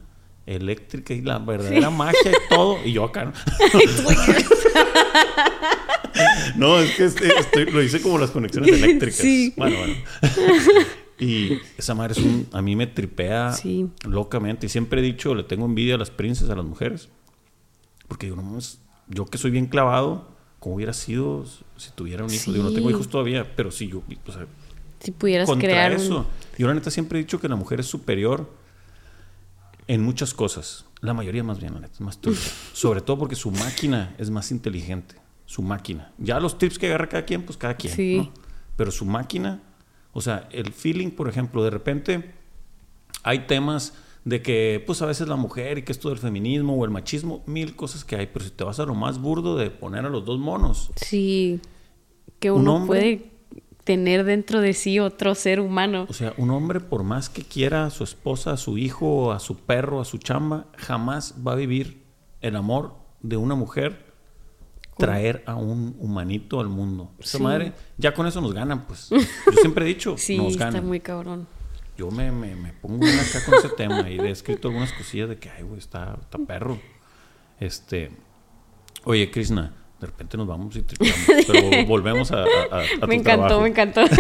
[0.47, 2.79] eléctrica y la verdadera magia y todo.
[2.85, 3.33] Y yo acá.
[6.57, 6.79] ¿no?
[6.79, 9.17] es que este- estoy- lo hice como las conexiones eléctricas.
[9.19, 9.53] Sí.
[9.57, 9.95] Bueno, bueno.
[11.19, 13.89] Y esa madre es un, a mí me tripea Sí.
[14.07, 14.67] locamente.
[14.67, 17.09] Y siempre he dicho, le tengo envidia a las princesas, a las mujeres.
[18.07, 21.47] Porque digo, no mames, yo que soy bien clavado, ¿cómo hubiera sido
[21.79, 22.53] si tuviera un hijo?
[22.53, 22.95] Digo, no tengo Sí.
[22.95, 24.47] hijos todavía, pero sí, yo, o sea,
[25.01, 26.27] Si pudieras contra crear un- eso.
[26.59, 28.53] Yo la neta siempre he dicho que la mujer es superior
[29.89, 30.85] en muchas cosas.
[31.01, 32.51] La mayoría más bien, la neta, es más trucha.
[32.75, 35.15] Sobre todo porque su máquina es más inteligente.
[35.47, 36.13] Su máquina.
[36.19, 37.95] Ya los tips que agarra cada quien, pues cada quien.
[37.95, 38.17] Sí.
[38.19, 38.33] ¿no?
[38.77, 39.63] Pero su máquina,
[40.13, 42.35] o sea, el feeling, por ejemplo, de repente
[43.23, 46.85] hay temas de que, pues a veces la mujer y que esto del feminismo o
[46.85, 48.27] el machismo, mil cosas que hay.
[48.27, 51.61] Pero si te vas a lo más burdo de poner a los dos monos, Sí.
[52.41, 53.31] Que Un uno hombre- puede
[53.85, 56.07] tener dentro de sí otro ser humano.
[56.09, 59.39] O sea, un hombre, por más que quiera a su esposa, a su hijo, a
[59.39, 62.03] su perro, a su chamba, jamás va a vivir
[62.41, 64.06] el amor de una mujer
[64.97, 67.11] traer a un humanito al mundo.
[67.19, 67.45] Esa Sí.
[67.45, 69.09] madre, ya con eso nos ganan, pues.
[69.11, 70.87] Yo siempre he dicho, Sí, nos está ganan.
[70.87, 71.47] muy cabrón.
[71.99, 75.29] Yo me, me, me pongo bien acá con ese tema y he escrito algunas cosillas
[75.31, 76.79] de que, ay, güey, está, está perro.
[77.59, 78.11] Este,
[79.05, 83.07] oye, Krishna, de repente nos vamos y tripeamos, pero volvemos a, a- a- a tu
[83.07, 83.61] me encantó, trabajo.
[83.63, 84.01] me encantó.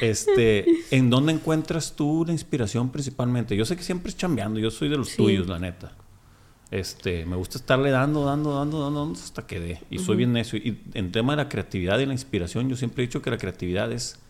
[0.00, 3.56] Este, ¿en dónde encuentras tú la inspiración principalmente?
[3.56, 5.16] Yo sé que siempre es chambeando, yo soy de los Sí.
[5.16, 5.92] tuyos, la neta.
[6.70, 9.82] Este, me gusta estarle dando, dando, dando, dando, dando hasta que dé.
[9.90, 10.56] Y soy bien necio.
[10.58, 13.38] Y en tema de la creatividad y la inspiración, yo siempre he dicho que la
[13.38, 14.20] creatividad es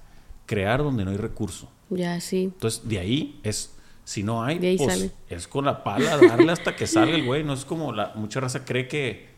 [0.46, 1.70] crear donde no hay recurso.
[1.90, 2.44] ya, sí.
[2.44, 5.10] Entonces, de ahí es, si no hay, De ahí pues sale.
[5.28, 7.44] es con la pala darle hasta que salga el güey.
[7.44, 9.28] No es como la mucha raza cree que,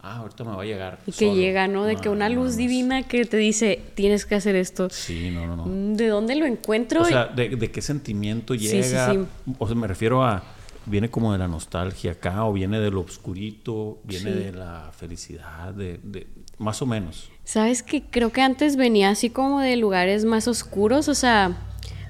[0.00, 1.00] ah, ahorita me va a llegar.
[1.08, 1.34] Y que solo.
[1.34, 1.84] llega, ¿no?
[1.84, 4.88] De que una no, luz no divina que te dice, tienes que hacer esto.
[4.90, 5.66] Sí, no, no, no.
[5.66, 7.02] Mm, ¿De dónde lo encuentro?
[7.02, 9.12] O sea, ¿de, de qué sentimiento Sí, sí, llega?
[9.12, 9.18] sí.
[9.58, 10.42] O sea, me refiero a,
[10.86, 14.38] viene como de la nostalgia acá, o viene de lo oscurito, viene Sí.
[14.38, 16.26] de la felicidad, de, de-
[16.58, 17.30] más o menos.
[17.44, 21.56] Sabes que creo que antes venía así como de lugares más oscuros, o sea,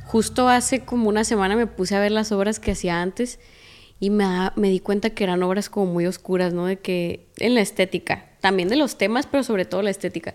[0.04, 3.38] justo hace como una semana me puse a ver las obras que hacía antes
[4.00, 6.66] y me, da- me di cuenta que eran obras como muy oscuras, ¿no?
[6.66, 10.34] De que en la estética, también de los temas, pero sobre todo la estética.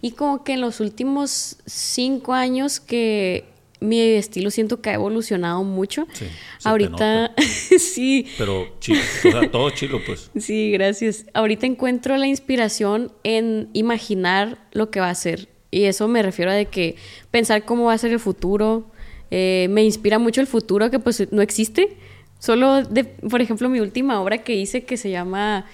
[0.00, 3.44] Y como que en los últimos cinco años que
[3.80, 6.06] mi estilo siento que ha evolucionado mucho.
[6.12, 6.26] Sí,
[6.64, 7.34] Ahorita,
[7.78, 10.30] sí, Pero chilo, o sea, todo chilo, pues.
[10.38, 11.26] Sí, gracias.
[11.34, 15.48] Ahorita encuentro la inspiración en imaginar lo que va a ser.
[15.70, 16.96] Y eso me refiero a de que
[17.30, 18.90] pensar cómo va a ser el futuro.
[19.30, 21.96] Eh, me inspira mucho el futuro que pues no existe.
[22.38, 25.66] Solo, de, por ejemplo, mi última obra que hice que se llama,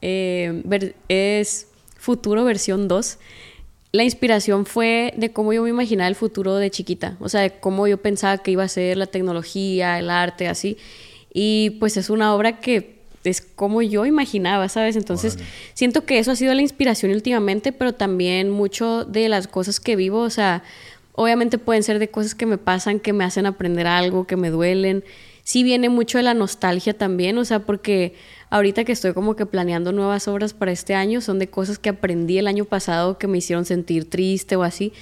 [0.00, 3.18] eh, es Futuro versión 2,
[3.94, 7.52] la inspiración fue de cómo yo me imaginaba el futuro de chiquita, o sea, de
[7.52, 10.78] cómo yo pensaba que iba a ser la tecnología, el arte, así.
[11.32, 14.96] Y pues es una obra que es como yo imaginaba, ¿sabes?
[14.96, 15.38] Entonces,
[15.74, 19.94] siento que eso ha sido la inspiración últimamente, pero también mucho de las cosas que
[19.94, 20.64] vivo, o sea,
[21.12, 24.50] obviamente pueden ser de cosas que me pasan, que me hacen aprender algo, que me
[24.50, 25.04] duelen.
[25.44, 28.14] Sí viene mucho de la nostalgia también, o sea, porque
[28.54, 31.88] ahorita que estoy como que planeando nuevas obras para este año, son de cosas que
[31.88, 34.92] aprendí el año pasado que me hicieron sentir triste o así.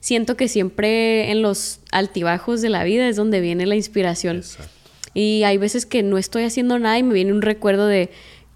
[0.00, 4.38] Siento que siempre en los altibajos de la vida es donde viene la inspiración.
[4.38, 4.72] Exacto.
[5.12, 8.08] Y hay veces que no estoy haciendo nada y me viene un recuerdo de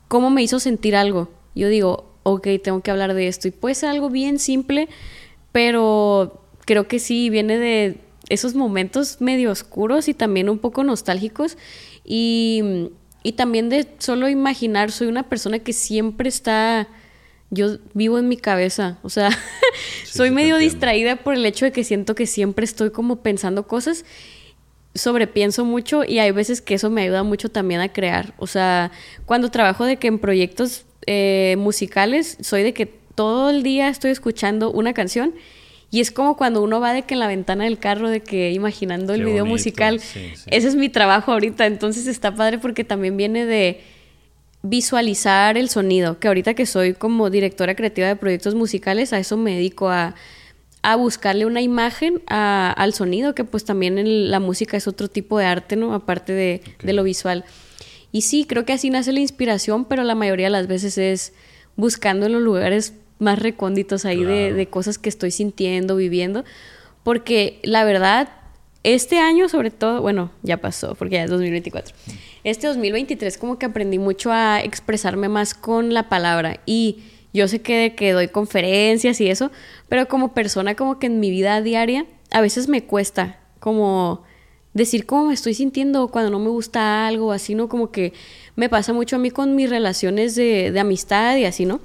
[0.09, 1.31] cómo me hizo sentir algo.
[1.55, 3.49] Yo digo, ok, tengo que hablar de esto.
[3.49, 4.89] Y puede ser algo bien simple,
[5.53, 7.99] pero creo que sí, viene de
[8.31, 11.59] esos momentos medio oscuros y también un poco nostálgicos.
[12.07, 12.89] Y,
[13.27, 16.87] y también de solo imaginar, soy una persona que siempre está
[17.51, 19.31] yo vivo en mi cabeza, o sea,
[20.05, 24.05] soy medio distraída por el hecho de que siento que siempre estoy como pensando cosas
[24.95, 28.33] sobrepienso mucho y hay veces que eso me ayuda mucho también a crear.
[28.39, 28.93] O sea,
[29.27, 34.13] cuando trabajo de que en proyectos eh, musicales, soy de que todo el día estoy
[34.13, 35.35] escuchando una canción
[35.91, 38.53] y es como cuando uno va de que en la ventana del carro, de que
[38.53, 39.97] imaginando el video musical.
[39.97, 43.81] Ese es mi trabajo ahorita, entonces está padre porque también viene de
[44.63, 49.37] visualizar el sonido, que ahorita que soy como directora creativa de proyectos musicales, a eso
[49.37, 50.17] me dedico a
[50.87, 55.45] a buscarle una imagen al sonido, que pues también la música es otro tipo de
[55.45, 55.93] arte, ¿no?
[55.93, 57.45] Aparte de, lo visual.
[58.13, 61.33] Y sí, creo que así nace la inspiración, pero la mayoría de las veces es
[61.75, 66.45] buscando en los lugares más recónditos ahí de, de, cosas que estoy sintiendo, viviendo.
[67.03, 68.29] Porque la verdad,
[68.83, 71.95] este año sobre todo, bueno, ya pasó, porque ya es 2024.
[72.45, 76.99] Este 2023 como que aprendí mucho a expresarme más con la palabra y
[77.33, 79.51] yo sé que, que doy conferencias y eso,
[79.89, 84.23] pero como persona como que en mi vida diaria a veces me cuesta como
[84.75, 87.69] decir cómo me estoy sintiendo cuando no me gusta algo, así, ¿no?
[87.69, 88.13] Como que
[88.57, 91.81] me pasa mucho a mí con mis relaciones de, de amistad y así, ¿no?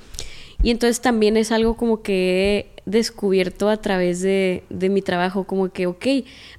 [0.63, 5.45] Y entonces también es algo como que he descubierto a través de, de, mi trabajo,
[5.45, 6.05] como que, ok,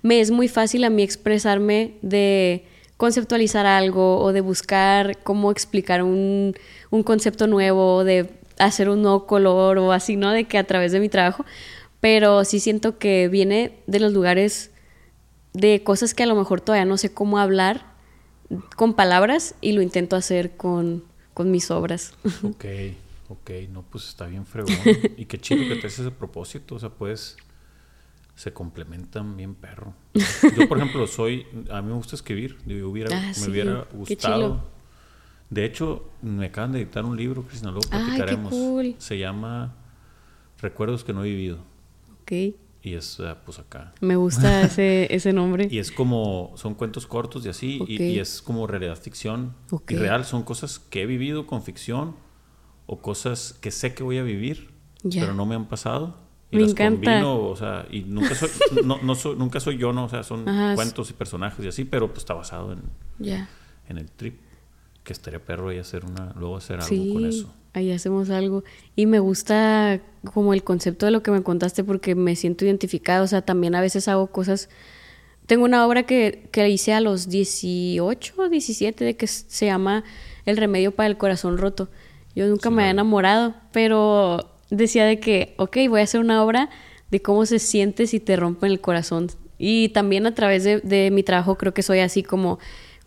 [0.03, 2.65] me es muy fácil a mí expresarme de
[2.97, 6.55] conceptualizar algo o de buscar cómo explicar un,
[6.91, 10.31] un concepto nuevo, de hacer un nuevo color o así, ¿no?
[10.31, 11.45] De que a través de mi trabajo,
[12.01, 14.71] pero sí siento que viene de los lugares
[15.53, 17.87] de cosas que a lo mejor todavía no sé cómo hablar
[18.77, 22.15] con palabras y lo intento hacer con, con mis obras.
[22.43, 22.65] Ok,
[23.33, 24.75] ok, no, pues está bien fregón.
[25.17, 27.37] y qué chido que te haces ese propósito, o sea, pues
[28.35, 29.95] se complementan bien perro.
[30.57, 34.73] Yo, por ejemplo, soy, a mí me gusta escribir, yo hubiera, ah, me hubiera gustado
[35.53, 38.55] de hecho, me acaban de dictar un libro, Cristina, luego platicaremos.
[38.97, 39.75] Se llama
[40.63, 41.59] Recuerdos que no he vivido.
[42.23, 42.33] Ok.
[42.83, 43.93] Y es, ah, pues acá.
[44.01, 45.69] Me gusta ese, ese nombre.
[45.71, 49.55] Y es como, son cuentos cortos y así, y, es como realidad ficción.
[49.91, 52.17] Y real, son cosas que he vivido con ficción
[52.87, 54.71] o cosas que sé que voy a vivir,
[55.03, 56.17] pero no me han pasado.
[56.51, 57.27] Y me encanta.
[57.27, 58.51] o sea, y nunca soy,
[58.85, 60.05] no, soy, nunca soy yo, ¿no?
[60.05, 62.83] O sea, son cuentos y personajes y así, pero pues está basado en,
[63.89, 64.39] en el trip
[65.05, 67.53] que estaría perro y hacer una, luego hacer algo con eso.
[67.75, 68.65] Ahí hacemos algo.
[68.97, 70.01] Y me gusta
[70.33, 73.23] como el concepto de lo que me contaste porque me siento identificada.
[73.23, 74.69] O sea, también a veces hago cosas.
[75.47, 80.05] Tengo una obra que, que hice a los 18 o 17 de que se llama
[80.45, 81.89] El remedio para el corazón roto.
[82.35, 86.71] Yo nunca me había enamorado, pero decía de que, ok, voy a hacer una obra
[87.11, 89.29] de cómo se siente si te rompen el corazón.
[89.59, 92.59] Y también a través de, de mi trabajo creo que soy así como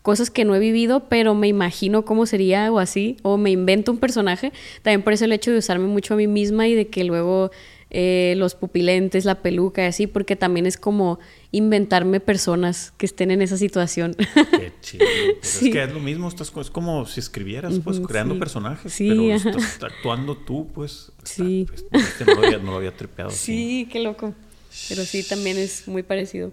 [0.06, 3.90] cosas que no he vivido, pero me imagino cómo sería o así, o me invento
[3.90, 4.52] un personaje.
[4.82, 7.50] También por eso el hecho de usarme mucho a mí misma y de que luego
[7.90, 11.20] eh, los pupilentes, la peluca y así, porque también es como
[11.52, 14.14] inventarme personas que estén en esa situación.
[14.14, 15.06] Qué chido.
[15.40, 19.22] Pues es que es lo mismo, estás, es como si escribieras, pues, creando personajes, pero
[19.32, 21.12] estás actuando tú, pues.
[21.22, 21.66] Sí.
[21.68, 23.30] Pues, este no, lo había, no, lo había, tripeado.
[23.30, 24.34] Sí, qué loco.
[24.88, 26.52] Pero sí, también es muy parecido.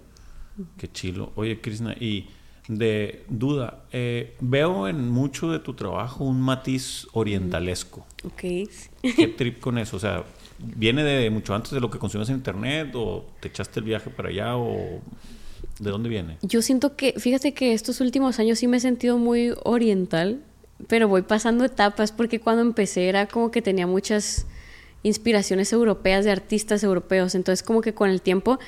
[0.78, 1.34] Qué chilo.
[1.36, 2.28] Oye, Krishna, y
[2.67, 3.84] de duda.
[3.91, 8.06] Eh, veo en mucho de tu trabajo un matiz orientalesco.
[8.24, 8.41] Ok.
[9.02, 9.98] ¿Qué trip con eso?
[9.98, 10.24] O sea,
[10.76, 14.10] ¿viene de mucho antes de lo que consumes en internet o te echaste el viaje
[14.10, 15.02] para allá o
[15.80, 16.38] de dónde viene?
[16.41, 20.41] Yo siento que, fíjate que estos últimos años sí me he sentido muy oriental,
[20.88, 24.45] pero voy pasando etapas porque cuando empecé era como que tenía muchas
[25.04, 28.60] inspiraciones europeas de artistas europeos, entonces como que con el tiempo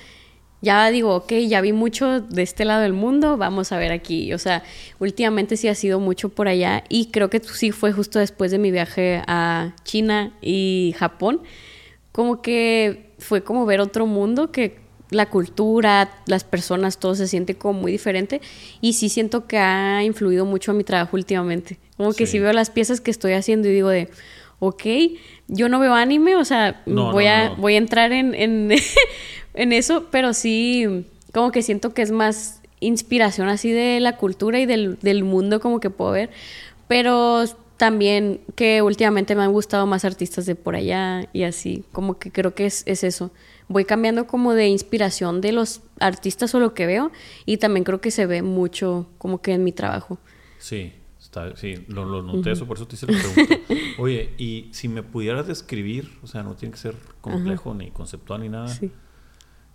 [0.61, 4.33] ya digo, ok, ya vi mucho de este lado del mundo, vamos a ver aquí.
[4.33, 4.63] O sea,
[4.99, 8.57] últimamente sí ha sido mucho por allá y creo que sí fue justo después de
[8.57, 11.41] mi viaje a China y Japón.
[12.15, 14.77] Como que fue como ver otro mundo que
[15.09, 18.39] la cultura, las personas, todo se siente como muy diferente.
[18.79, 21.77] Y sí siento que ha influido mucho a mi trabajo últimamente.
[21.97, 24.09] Como que sí veo las piezas que estoy haciendo y digo de,
[24.59, 24.83] ok,
[25.49, 28.33] yo no veo anime, o sea, voy, a, voy a entrar en,
[29.53, 34.57] en, eso, pero sí, como que siento que es más inspiración así de la cultura
[34.61, 36.29] y del, del mundo como que puedo ver,
[36.87, 37.43] pero
[37.77, 42.31] también que últimamente me han gustado más artistas de por allá y así, como que
[42.31, 43.31] creo que es, es eso.
[43.67, 47.11] Voy cambiando como de inspiración de los artistas o lo que veo
[47.45, 50.19] y también creo que se ve mucho como que en mi trabajo.
[50.57, 50.93] Sí,
[51.55, 53.55] sí, lo, noté eso, por eso te hice la pregunta.
[53.97, 58.41] Oye, y si me pudieras describir, o sea, no tiene que ser complejo ni conceptual
[58.41, 58.73] ni nada,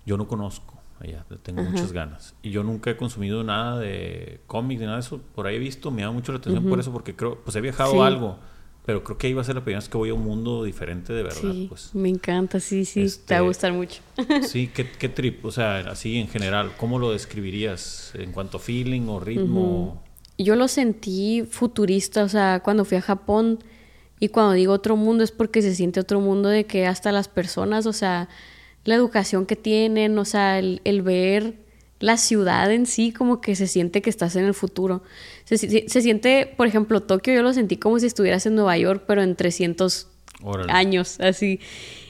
[0.06, 0.69] yo no conozco
[1.00, 2.34] allá, tengo muchas ganas.
[2.42, 5.58] Y yo nunca he consumido nada de cómics ni nada de eso, por ahí he
[5.58, 8.38] visto, me llama mucho la atención por eso, porque creo, pues he viajado algo.
[8.86, 10.64] Pero creo que ahí va a ser la primera vez que voy a un mundo
[10.64, 11.52] diferente de verdad.
[11.52, 11.94] Sí, pues.
[11.94, 14.00] me encanta, sí, sí, te va a este, gustar mucho.
[14.42, 18.60] sí, ¿qué, ¿qué, trip, o sea, así en general, ¿cómo lo describirías en cuanto a
[18.60, 20.02] feeling o ritmo?
[20.42, 23.62] yo lo sentí futurista, o sea, cuando fui a Japón
[24.18, 27.28] y cuando digo otro mundo es porque se siente otro mundo de que hasta las
[27.28, 28.28] personas, o sea,
[28.84, 31.54] la educación que tienen, o sea, el, ver
[31.98, 35.02] la ciudad en sí como que se siente que estás en el futuro.
[35.44, 39.22] Se, siente, por ejemplo, Tokio yo lo sentí como si estuvieras en Nueva York, pero
[39.22, 40.06] en 300
[40.68, 41.60] años, así.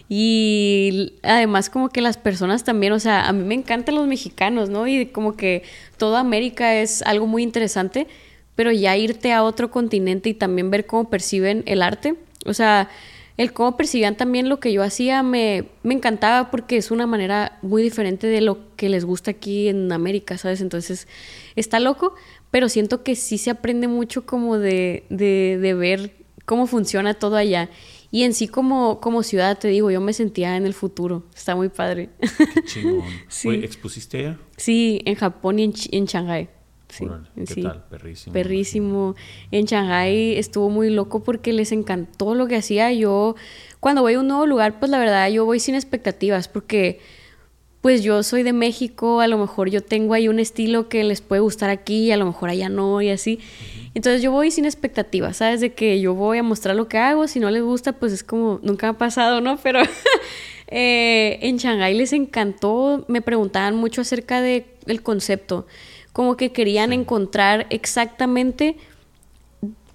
[0.09, 4.69] Y además como que las personas también, o sea, a mí me encantan los mexicanos,
[4.69, 4.87] ¿no?
[4.87, 5.63] Y como que
[5.99, 8.07] toda América es algo muy interesante,
[8.57, 12.91] pero ya irte a otro continente y también ver cómo perciben el arte, o sea,
[13.41, 17.59] el cómo percibían también lo que yo hacía me, me encantaba porque es una manera
[17.63, 20.61] muy diferente de lo que les gusta aquí en América, ¿sabes?
[20.61, 21.09] Entonces
[21.57, 22.15] está loco,
[22.51, 27.37] pero siento que sí se aprende mucho como de, de, de ver cómo funciona todo
[27.37, 27.71] allá.
[28.11, 31.25] Y en sí como, como ciudad, te digo, yo me sentía en el futuro.
[31.35, 32.11] Está muy padre.
[32.21, 33.05] Qué chingón.
[33.65, 34.39] ¿Expusiste allá?
[34.59, 36.49] Sí, en Japón y en, en Shanghái.
[36.91, 37.07] Sí,
[37.47, 37.85] ¿Qué tal?
[37.89, 38.33] Perrísimo.
[38.33, 39.15] Perrísimo.
[39.51, 42.93] En Shanghái estuvo muy loco porque les encantó lo que hacía.
[42.93, 43.37] Yo,
[43.79, 47.01] cuando voy a un nuevo lugar, pues la verdad, yo voy sin expectativas porque
[47.81, 51.23] pues yo soy de México, a lo mejor yo tengo ahí un estilo que les
[51.23, 53.41] puede gustar aquí, a lo mejor allá no y así.
[53.95, 55.61] Entonces yo voy sin expectativas, ¿sabes?
[55.61, 58.23] De que yo voy a mostrar lo que hago, si no les gusta, pues es
[58.23, 59.57] como, nunca ha pasado, ¿no?
[59.63, 59.81] Pero
[60.67, 65.67] eh, en Shanghái les encantó, me preguntaban mucho acerca del el concepto,
[66.13, 68.77] como que querían encontrar exactamente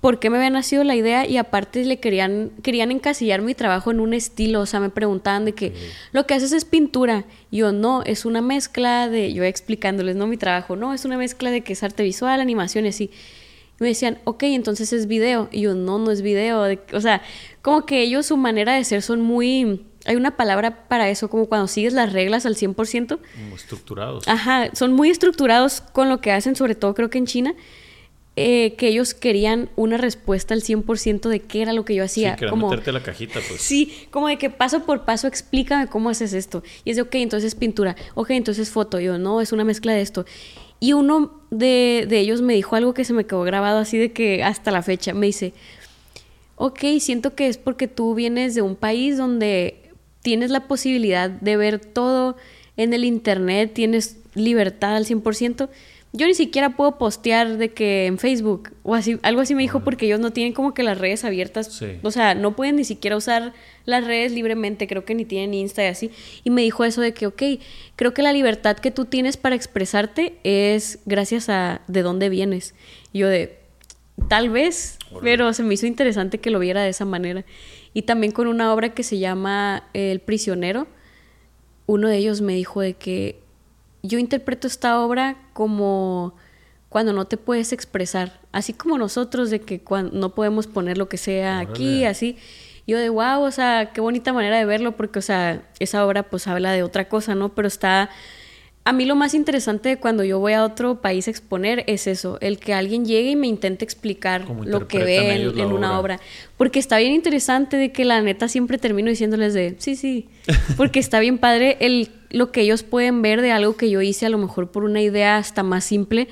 [0.05, 3.89] por qué me había nacido la idea y aparte le querían, querían encasillar mi trabajo
[3.89, 5.73] en un estilo, o sea, me preguntaban de que
[6.11, 10.27] lo que haces es pintura, y yo no, es una mezcla de, yo explicándoles, no
[10.27, 13.09] mi trabajo, no, es una mezcla de que es arte visual, animación y así.
[13.79, 15.49] Y me decían, ok, entonces es video.
[15.51, 16.63] Y yo, no, no es video.
[16.93, 17.21] o sea,
[17.61, 19.87] como que ellos, su manera de ser son muy...
[20.05, 23.17] Hay una palabra para eso, como cuando sigues las reglas al 100%.
[23.17, 24.27] Como estructurados.
[24.27, 27.55] Ajá, son muy estructurados con lo que hacen, sobre todo creo que en China.
[28.37, 32.35] Eh, que ellos querían una respuesta al 100% de qué era lo que yo hacía.
[32.37, 33.61] Sí, como meterte la cajita, pues.
[33.61, 36.61] Sí, como de que paso por paso explícame cómo haces esto.
[36.83, 37.95] Y es de, ok, entonces pintura.
[38.13, 38.99] Ok, entonces foto.
[38.99, 40.25] yo, no, es una mezcla de esto.
[40.81, 44.43] Y uno de, ellos me dijo algo que se me quedó grabado así de que
[44.43, 45.13] hasta la fecha.
[45.13, 45.53] Me dice,
[46.57, 49.84] ok, siento que es porque tú vienes de un país donde
[50.25, 52.35] tienes la posibilidad de ver todo
[52.77, 55.69] en el internet, tienes libertad al 100%
[56.15, 59.81] yo ni siquiera puedo postear de que en Facebook o así, algo así me dijo
[59.81, 63.17] porque ellos no tienen como que las redes abiertas, o sea, no pueden ni siquiera
[63.17, 66.11] usar las redes libremente, creo que ni tienen Insta y así,
[66.45, 67.43] y me dijo eso de que, ok,
[67.97, 72.75] creo que la libertad que tú tienes para expresarte es gracias a de dónde vienes.
[73.11, 73.57] Y yo de,
[74.29, 77.43] tal vez, pero se me hizo interesante que lo viera de esa manera.
[77.95, 80.85] Y también con una obra que se llama El prisionero,
[81.85, 83.41] uno de ellos me dijo de que
[84.03, 86.35] yo interpreto esta obra como
[86.89, 91.07] cuando no te puedes expresar, así como nosotros de que cuando no podemos poner lo
[91.07, 92.37] que sea aquí, así.
[92.85, 96.23] Yo de wow, o sea, qué bonita manera de verlo porque, o sea, esa obra
[96.23, 97.55] pues habla de otra cosa, ¿no?
[97.55, 98.09] Pero está
[98.87, 102.05] a mí lo más interesante de cuando yo voy a otro país a exponer es
[102.05, 106.19] eso, el que alguien llegue y me intente explicar lo que ve en, una obra.
[106.55, 110.29] Porque está bien interesante de que la neta siempre termino diciéndoles de, sí, sí,
[110.77, 114.27] porque está bien padre el, lo que ellos pueden ver de algo que yo hice
[114.27, 116.27] a lo mejor por una idea hasta más simple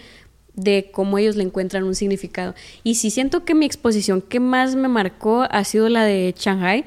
[0.54, 2.54] de cómo ellos le encuentran un significado.
[2.84, 6.86] Y sí siento que mi exposición que más me marcó ha sido la de Shanghai,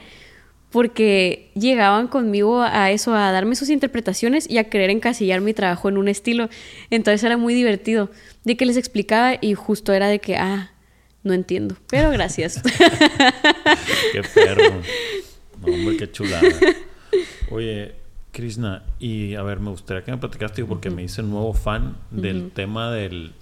[0.70, 5.88] porque llegaban conmigo a eso, a darme sus interpretaciones y a querer encasillar mi trabajo
[5.88, 6.48] en un estilo.
[6.90, 8.10] Entonces era muy divertido
[8.44, 10.72] de que les explicaba y justo era de que, ah,
[11.22, 12.62] no entiendo, pero gracias.
[14.12, 14.82] qué perro.
[15.62, 16.48] hombre, qué chulada.
[17.50, 17.94] Oye,
[18.32, 22.50] Krishna, y a ver, me gustaría que me platicaste porque me hice nuevo fan del
[22.50, 23.32] tema del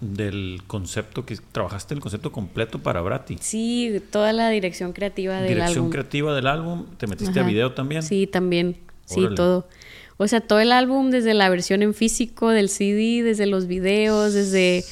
[0.00, 3.38] del concepto que trabajaste el concepto completo para Brati.
[3.40, 5.56] Sí, toda la dirección creativa del álbum.
[5.56, 8.02] Dirección creativa del álbum, ¿te metiste a video también?
[8.02, 8.76] Sí, también.
[9.06, 9.68] Sí, todo.
[10.18, 14.32] O sea, todo el álbum desde la versión en físico del CD, desde los videos,
[14.34, 14.84] desde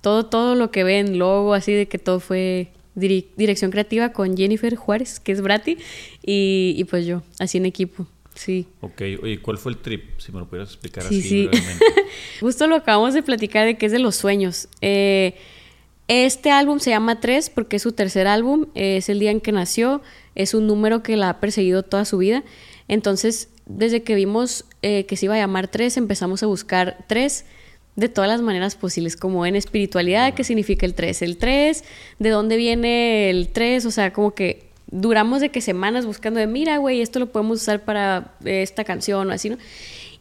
[0.00, 4.74] todo todo lo que ven, logo, así de que todo fue dirección creativa con Jennifer
[4.76, 5.78] Juárez, que es Brati,
[6.22, 8.06] y, y pues yo, así en equipo.
[8.34, 8.66] Sí.
[8.80, 10.18] Ok, oye, ¿cuál fue el trip?
[10.18, 11.50] Si me lo pudieras explicar así sí.
[12.40, 14.68] Justo lo acabamos de platicar de que es de los sueños.
[14.80, 15.34] Eh,
[16.08, 19.52] este álbum se llama Tres porque es su tercer álbum, es el día en que
[19.52, 20.02] nació,
[20.34, 22.42] es un número que la ha perseguido toda su vida.
[22.88, 27.44] Entonces, desde que vimos eh, que se iba a llamar Tres, empezamos a buscar Tres
[27.96, 31.20] de todas las maneras posibles, como en espiritualidad, ¿qué significa el tres?
[31.20, 31.84] El tres,
[32.18, 33.84] ¿de dónde viene el tres?
[33.84, 37.62] O sea, como que duramos de que semanas buscando de, mira, güey, esto lo podemos
[37.62, 39.58] usar para esta canción o así, ¿no?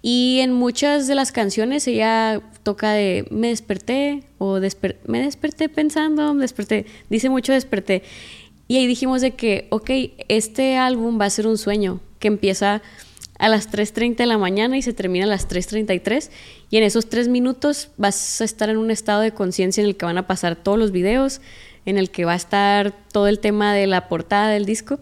[0.01, 4.59] Y en muchas de las canciones ella toca de me desperté o
[5.05, 8.01] me desperté pensando, me desperté, dice mucho desperté.
[8.67, 9.91] Y ahí dijimos de que, ok,
[10.27, 12.81] este álbum va a ser un sueño que empieza
[13.37, 16.29] a las 3.30 de la mañana y se termina a las 3.33.
[16.69, 19.97] Y en esos tres minutos vas a estar en un estado de conciencia en el
[19.97, 21.41] que van a pasar todos los videos,
[21.85, 24.99] en el que va a estar todo el tema de la portada del disco.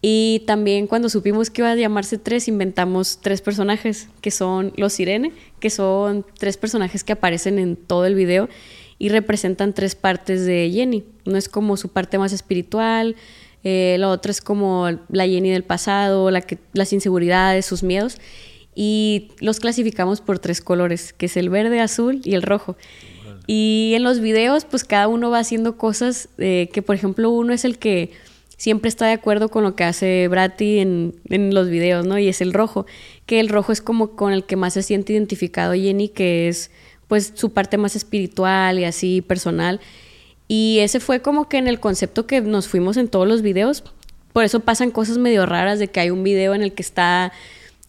[0.00, 4.92] Y también cuando supimos que iba a llamarse Tres, inventamos tres personajes, que son los
[4.92, 8.48] Sirene, que son tres personajes que aparecen en todo el video
[8.98, 11.04] y representan tres partes de Jenny.
[11.24, 13.16] No es como su parte más espiritual,
[13.64, 18.18] eh, la otra es como la Jenny del pasado, la que, las inseguridades, sus miedos.
[18.74, 22.76] Y los clasificamos por tres colores, que es el verde, azul y el rojo.
[23.50, 27.54] Y en los videos, pues cada uno va haciendo cosas eh, que, por ejemplo, uno
[27.54, 28.12] es el que
[28.58, 32.18] siempre está de acuerdo con lo que hace Bratty en, en, los videos, ¿no?
[32.18, 32.84] Y es el rojo,
[33.24, 36.70] que el rojo es como con el que más se siente identificado Jenny, que es
[37.06, 39.80] pues su parte más espiritual y así personal.
[40.46, 43.82] Y ese fue como que en el concepto que nos fuimos en todos los videos.
[44.34, 47.32] Por eso pasan cosas medio raras de que hay un video en el que está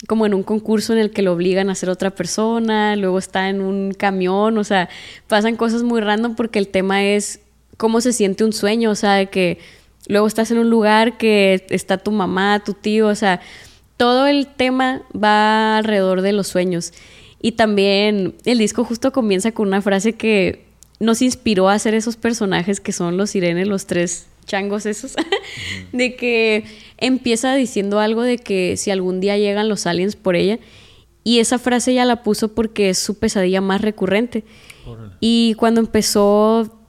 [0.07, 3.49] como en un concurso en el que lo obligan a ser otra persona, luego está
[3.49, 4.89] en un camión, o sea,
[5.27, 7.41] pasan cosas muy random porque el tema es
[7.77, 9.59] cómo se siente un sueño, o sea, que
[10.07, 13.41] luego estás en un lugar que está tu mamá, tu tío, o sea,
[13.97, 16.93] todo el tema va alrededor de los sueños.
[17.41, 20.65] Y también el disco justo comienza con una frase que
[20.99, 25.15] nos inspiró a hacer esos personajes que son los sirenes, los tres changos esos,
[25.93, 26.65] de que
[26.97, 30.59] empieza diciendo algo de que si algún día llegan los aliens por ella,
[31.23, 34.43] y esa frase ya la puso porque es su pesadilla más recurrente.
[35.19, 36.79] Y cuando empezó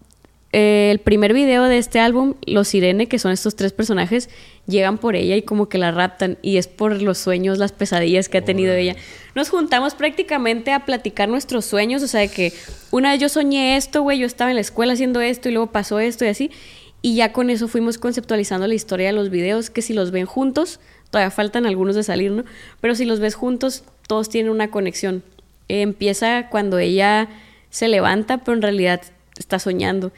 [0.53, 4.31] eh, el primer video de este álbum, los Sirene, que son estos tres personajes,
[4.67, 6.39] llegan por ella y como que la raptan.
[6.43, 8.97] Y es por los sueños, las pesadillas que ha tenido ella.
[9.35, 12.03] Nos juntamos prácticamente a platicar nuestros sueños.
[12.03, 12.53] O sea, de que
[12.91, 15.71] una vez yo soñé esto, güey, yo estaba en la escuela haciendo esto y luego
[15.71, 16.51] pasó esto y así.
[17.03, 20.27] Y ya con eso fuimos conceptualizando la historia de los videos, que si los ven
[20.27, 20.81] juntos,
[21.11, 22.45] todavía faltan algunos de salir, ¿no?
[22.81, 25.23] Pero si los ves juntos, todos tienen una conexión.
[25.69, 27.29] empieza cuando ella
[27.71, 29.01] se levanta, pero en realidad
[29.39, 30.13] está soñando.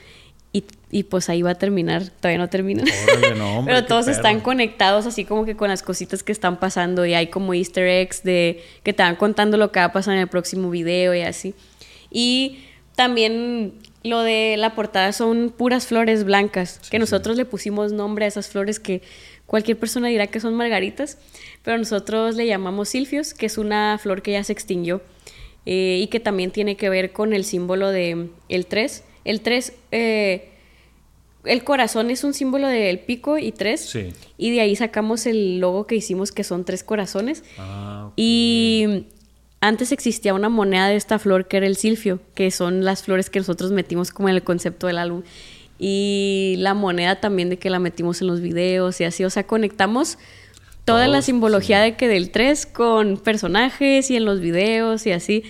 [0.53, 2.85] Y, y pues ahí va a terminar, todavía no termina.
[3.65, 7.29] pero todos están conectados así como que con las cositas que están pasando y hay
[7.29, 10.29] como easter eggs de que te van contando lo que va a pasar en el
[10.29, 11.55] próximo video y así.
[12.11, 12.65] Y
[12.97, 13.73] también
[14.05, 18.49] lo de la portada son puras flores blancas, que nosotros le pusimos nombre a esas
[18.49, 19.03] flores que
[19.47, 21.19] cualquier persona dirá que son margaritas,
[21.63, 25.03] pero nosotros le llamamos silfios, que es una flor que ya se extinguió
[25.67, 29.05] eh, y que también tiene que ver con el símbolo de el 3.
[29.25, 30.49] El 3, eh,
[31.45, 33.99] el corazón es un símbolo del pico y 3,
[34.37, 37.45] y de ahí sacamos el logo que hicimos que son tres corazones.
[37.59, 39.07] Ah, y
[39.63, 43.31] antes existía una moneda de esta flor que era el silfio, que son las flores
[43.31, 45.23] que nosotros metimos como en el concepto del álbum.
[45.79, 49.25] Y la moneda también de que la metimos en los videos y así.
[49.25, 50.19] O sea, conectamos
[50.85, 55.45] toda la simbología de que del 3 con personajes y en los videos y así.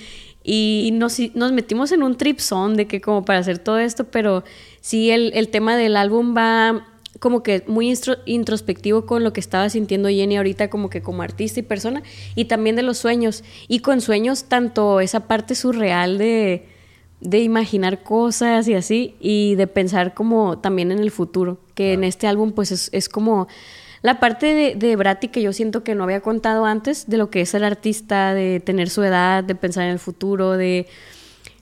[0.45, 4.11] Y nos, nos metimos en un trip zone de que como para hacer todo esto,
[4.11, 4.45] pero
[4.83, 6.87] sí el, el tema del álbum va
[7.23, 7.97] como que muy
[8.27, 12.03] introspectivo con lo que estaba sintiendo Jenny ahorita como que como artista y persona
[12.35, 16.67] y también de los sueños y con sueños tanto esa parte surreal de,
[17.21, 22.03] de imaginar cosas y así y de pensar como también en el futuro que en
[22.03, 23.47] este álbum pues es, es, como
[24.03, 27.31] la parte de, de Brati que yo siento que no había contado antes, de lo
[27.31, 30.89] que es el artista, de tener su edad, de pensar en el futuro, de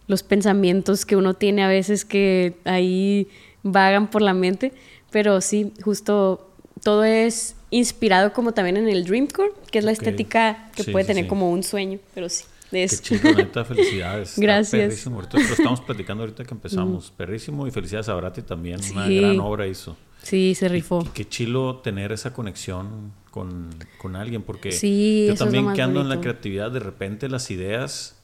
[0.07, 3.29] los pensamientos que uno tiene a veces que ahí
[3.63, 4.73] vagan por la mente.
[5.11, 6.51] Pero sí, justo
[6.83, 11.05] todo es inspirado como también en el Dreamcore, que es la estética que Sí, puede
[11.05, 11.29] sí, tener sí.
[11.29, 12.45] como un sueño, pero sí.
[12.71, 14.35] De Qué chido, neta, felicidades.
[14.39, 14.81] Gracias.
[14.81, 15.17] perrísimo.
[15.17, 17.11] Ahorita lo estamos platicando ahorita que empezamos.
[17.17, 18.79] Perrísimo y felicidades a Brati también.
[18.93, 19.97] Una gran obra hizo.
[20.23, 21.03] Sí, se rifó.
[21.05, 26.09] Y qué chilo tener esa conexión con, con alguien, porque yo también que ando en
[26.09, 28.17] la creatividad, de repente las ideas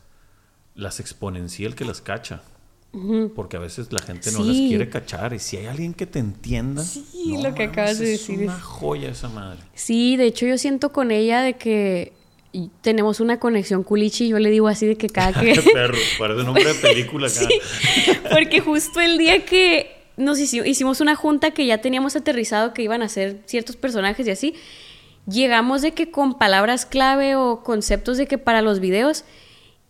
[0.77, 2.43] las exponencia el que las cacha.
[3.35, 4.47] Porque a veces la gente no Sí.
[4.49, 5.33] las quiere cachar.
[5.35, 8.29] Y si hay alguien que te entienda, Sí, no lo que mames, acabas de es
[8.29, 9.59] una joya esa madre.
[9.75, 12.13] Sí, de hecho yo siento con ella de que
[12.53, 15.61] y tenemos una conexión culichi, yo le digo así de que cada que...
[15.75, 17.47] perro, parece nombre de película acá.
[18.31, 22.83] Porque justo el día que nos hici- hicimos una junta que ya teníamos aterrizado que
[22.83, 24.55] iban a ser ciertos personajes y así,
[25.29, 29.25] llegamos de que con palabras clave o conceptos de que para los videos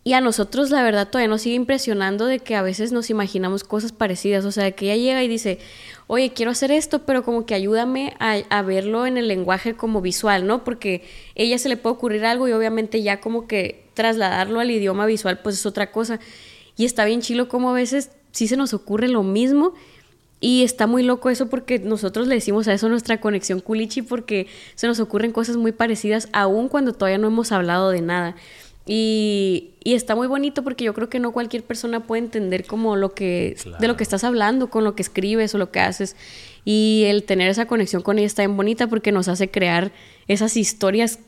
[0.06, 3.64] y a nosotros la verdad todavía nos sigue impresionando de que a veces nos imaginamos
[3.64, 5.58] cosas parecidas, o sea, que ella llega y dice,
[6.06, 10.00] oye, quiero hacer esto, pero como que ayúdame a, a verlo en el lenguaje como
[10.00, 10.62] visual, ¿no?
[10.62, 11.02] Porque
[11.34, 15.40] ella se le puede ocurrir algo y obviamente ya como que trasladarlo al idioma visual
[15.42, 16.20] pues es otra cosa.
[16.76, 19.74] Y está bien chilo como a veces sí se nos ocurre lo mismo
[20.38, 24.46] y está muy loco eso porque nosotros le decimos a eso nuestra conexión culichi porque
[24.76, 28.36] se nos ocurren cosas muy parecidas aún cuando todavía no hemos hablado de nada.
[28.86, 32.94] Y, y está muy bonito porque yo creo que no cualquier persona puede entender como
[32.94, 36.14] lo que de lo que estás hablando, con lo que escribes o lo que haces.
[36.64, 39.92] Y el tener esa conexión con ella está bien bonita porque nos hace crear
[40.28, 41.18] esas historias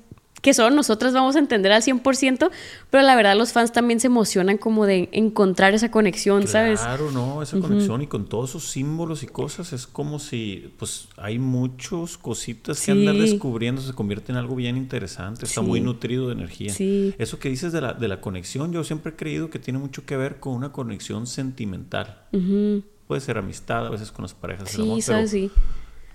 [0.41, 2.51] que solo nosotras vamos a entender al 100%,
[2.91, 6.81] pero la verdad los fans también se emocionan como de encontrar esa conexión, ¿sabes?
[6.81, 11.09] Claro, no, esa conexión y con todos esos símbolos y cosas es como si, pues,
[11.17, 15.67] hay muchos cositas que andar descubriendo, se convierte en algo bien interesante, está Sí.
[15.67, 16.73] muy nutrido de energía.
[16.73, 17.15] Sí.
[17.19, 20.05] Eso que dices de la, de la conexión, yo siempre he creído que tiene mucho
[20.07, 22.23] que ver con una conexión sentimental.
[22.33, 22.83] Ujú.
[23.09, 25.51] Puede ser amistad, a veces con las parejas, Sí, amor, pero sabes, sí.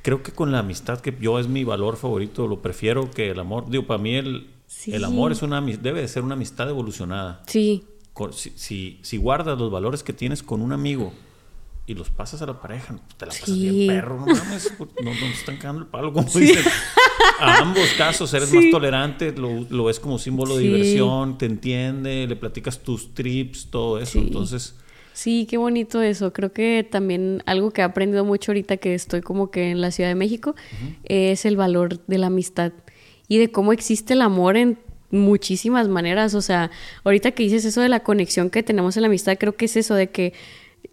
[0.03, 3.39] Creo que con la amistad, que yo es mi valor favorito, lo prefiero que el
[3.39, 3.69] amor.
[3.69, 4.93] Digo, para mí el, Sí.
[4.93, 7.83] el amor es una, debe de ser una amistad evolucionada Sí,
[8.31, 11.13] si, si, si guardas los valores que tienes con un amigo
[11.85, 13.69] y los pasas a la pareja, te la pasas Sí.
[13.69, 16.63] bien perro, no mames, no, no te están cagando el palo, como dicen.
[17.39, 18.55] A ambos casos eres Sí.
[18.55, 20.67] más tolerante, lo, lo ves como símbolo de Sí.
[20.69, 24.13] diversión, te entiende, le platicas tus trips, todo eso.
[24.13, 24.19] Sí.
[24.19, 24.75] Entonces,
[25.13, 26.33] sí, qué bonito eso.
[26.33, 29.91] Creo que también algo que he aprendido mucho ahorita que estoy como que en la
[29.91, 30.55] Ciudad de México
[31.05, 32.73] es el valor de la amistad
[33.27, 34.77] y de cómo existe el amor en
[35.11, 36.33] muchísimas maneras.
[36.33, 36.71] O sea,
[37.03, 39.77] ahorita que dices eso de la conexión que tenemos en la amistad, creo que es
[39.77, 40.33] eso de que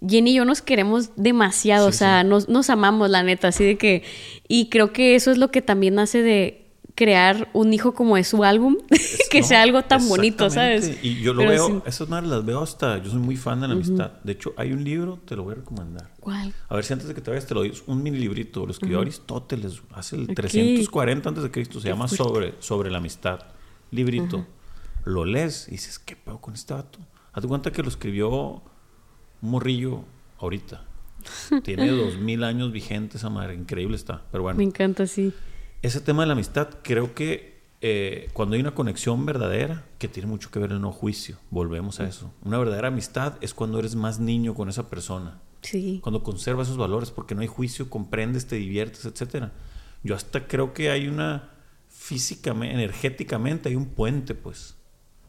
[0.06, 3.64] Jenny y yo nos queremos demasiado, o Sí, sea, nos, nos amamos, la neta, así
[3.64, 4.02] de que,
[4.48, 8.28] y creo que eso es lo que también hace de crear un hijo como es
[8.28, 8.76] su álbum,
[9.30, 10.98] que no, sea algo tan bonito, ¿sabes?
[11.02, 13.68] Y yo lo Pero veo, esas madres las veo hasta, yo soy muy fan de
[13.68, 14.12] la amistad.
[14.24, 16.10] De hecho, hay un libro, te lo voy a recomendar.
[16.20, 16.52] ¿Cuál?
[16.68, 17.72] A ver si antes de que te vayas te lo doy.
[17.86, 18.64] Un mini librito.
[18.64, 20.34] Lo escribió Aristóteles hace el Ok.
[20.34, 21.80] 340 antes de Cristo.
[21.80, 22.24] Se llama fuerte.
[22.24, 23.40] sobre, sobre la amistad.
[23.90, 24.46] Librito.
[25.04, 26.98] Lo lees y dices, ¿qué pedo con este vato?
[27.32, 30.04] Haz de cuenta que lo escribió un morrillo
[30.38, 30.84] ahorita.
[31.62, 33.54] Tiene dos mil años vigente esa madre.
[33.54, 34.22] Increíble está.
[34.30, 35.32] Pero bueno Me encanta, sí.
[35.82, 40.28] Ese tema de la amistad, creo que eh, cuando hay una conexión verdadera, que tiene
[40.28, 42.32] mucho que ver el no juicio, volvemos a eso.
[42.44, 46.00] Una verdadera amistad es cuando eres más niño con esa persona, Sí.
[46.02, 49.52] cuando conservas esos valores, porque no hay juicio, comprendes, te diviertes, etcétera.
[50.02, 51.50] Yo hasta creo que hay una
[51.88, 54.76] físicamente, energéticamente, hay un puente, pues,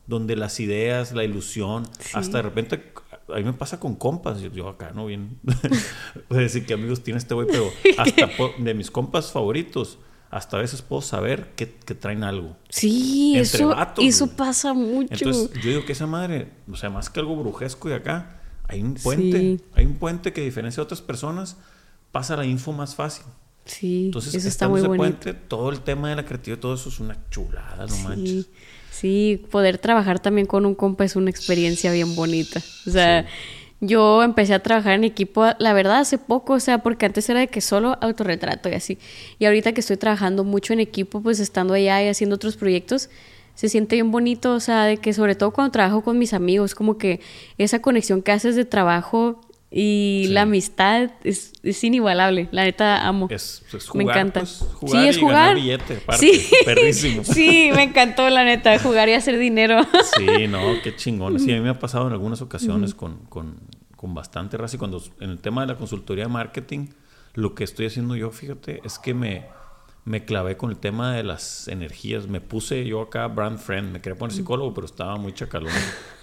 [0.07, 2.11] donde las ideas, la ilusión, Sí.
[2.13, 2.93] hasta de repente,
[3.29, 5.05] a mí me pasa con compas, yo, acá, ¿no?
[5.05, 5.37] Bien,
[6.29, 8.29] voy a decir que amigos tiene este güey, pero hasta
[8.59, 9.99] de mis compas favoritos,
[10.31, 12.55] hasta a veces puedo saber que, que traen algo.
[12.69, 14.37] Sí, Entre eso, vatos, eso güey.
[14.37, 15.13] pasa mucho.
[15.13, 18.81] Entonces, yo digo que esa madre, o sea, más que algo brujesco y acá, hay
[18.81, 19.61] un puente, Sí.
[19.75, 21.57] hay un puente que a diferencia de otras personas,
[22.11, 23.25] pasa la info más fácil.
[23.65, 24.97] sí, Entonces, eso está muy bonito.
[24.97, 28.45] puente, todo el tema de la creatividad, todo eso es una chulada, no manches.
[28.45, 28.49] Sí,
[28.89, 32.61] sí, poder trabajar también con un compa es una experiencia bien bonita.
[32.87, 33.25] O sea,
[33.81, 37.39] yo empecé a trabajar en equipo, la verdad, hace poco, o sea, porque antes era
[37.39, 38.99] de que solo autorretrato y así.
[39.39, 43.09] Y ahorita que estoy trabajando mucho en equipo, pues estando allá y haciendo otros proyectos,
[43.55, 46.75] se siente bien bonito, o sea, de que sobre todo cuando trabajo con mis amigos,
[46.75, 47.21] como que
[47.57, 49.41] esa conexión que haces de trabajo
[49.73, 50.33] y Sí.
[50.33, 52.49] la amistad es, es inigualable.
[52.51, 53.27] La neta amo.
[53.29, 54.39] Es, es me jugar, encanta.
[54.41, 55.35] pues, jugar sí, es y jugar.
[55.35, 56.49] ganar billete, aparte, sí.
[56.65, 57.23] perrísimo.
[57.23, 59.79] sí, me encantó la neta, jugar y hacer dinero.
[60.17, 61.39] Sí, no, qué chingón.
[61.39, 63.55] Sí, a mí me ha pasado en algunas ocasiones con, con,
[63.95, 64.75] con bastante raza.
[64.75, 66.87] Y cuando en el tema de la consultoría de marketing,
[67.33, 69.45] lo que estoy haciendo yo, fíjate, es que me,
[70.03, 72.27] me clavé con el tema de las energías.
[72.27, 75.71] Me puse yo acá brand friend, me quería poner psicólogo, pero estaba muy chacalón.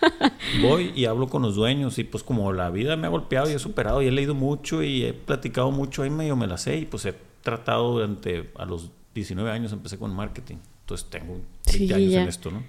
[0.63, 3.55] Voy y hablo con los dueños y pues como la vida me ha golpeado y
[3.55, 6.79] he superado y he leído mucho y he platicado mucho, ahí medio me la sé
[6.79, 10.57] y pues he tratado durante, a los 19 años empecé con marketing.
[10.81, 12.63] Entonces tengo 20 años en esto, ¿no?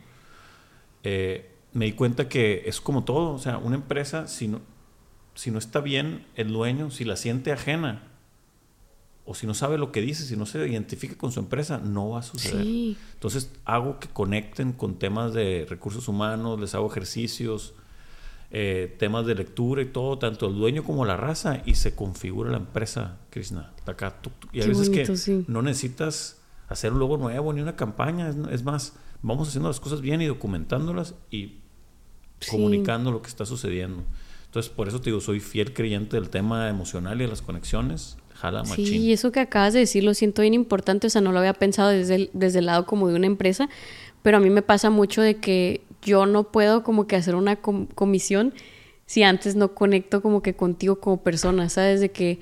[1.03, 4.61] Eh, me di cuenta que es como todo, o sea, una empresa, si no,
[5.35, 8.08] si no está bien el dueño, si la siente ajena,
[9.29, 12.09] o si no sabe lo que dice, si no se identifica con su empresa, no
[12.09, 12.65] va a suceder.
[13.13, 17.75] Entonces hago que conecten con temas de recursos humanos, les hago ejercicios,
[18.49, 22.49] eh, temas de lectura y todo, tanto el dueño como la raza, y se configura
[22.49, 23.71] la empresa, Krishna.
[23.85, 24.19] Acá,
[24.51, 28.95] y a veces que no necesitas hacer un logo nuevo ni una campaña, es, más,
[29.21, 31.59] vamos haciendo las cosas bien y documentándolas y
[32.49, 34.01] comunicando lo que está sucediendo.
[34.47, 38.17] Entonces, por eso te digo, soy fiel creyente del tema emocional y de las conexiones
[38.75, 41.39] Sí, y eso que acabas de decir lo siento bien importante, o sea, no lo
[41.39, 43.69] había pensado desde el, desde el lado como de una empresa,
[44.21, 47.57] pero a mí me pasa mucho de que yo no puedo como que hacer una
[47.57, 48.53] comisión
[49.05, 51.99] si antes no conecto como que contigo como persona, ¿sabes?
[51.99, 52.39] De que...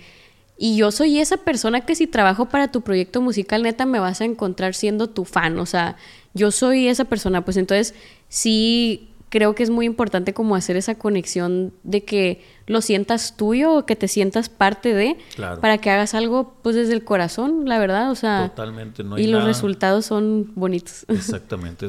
[0.57, 4.21] Y yo soy esa persona que si trabajo para tu proyecto musical, neta, me vas
[4.21, 5.97] a encontrar siendo tu fan, o sea,
[6.33, 7.93] yo soy esa persona, pues entonces
[8.27, 13.73] sí creo que es muy importante como hacer esa conexión de que lo sientas tuyo
[13.73, 15.17] o que te sientas parte de
[15.61, 19.27] para que hagas algo pues desde el corazón, la verdad, o sea, totalmente no y
[19.27, 21.05] los resultados son bonitos.
[21.07, 21.87] Exactamente,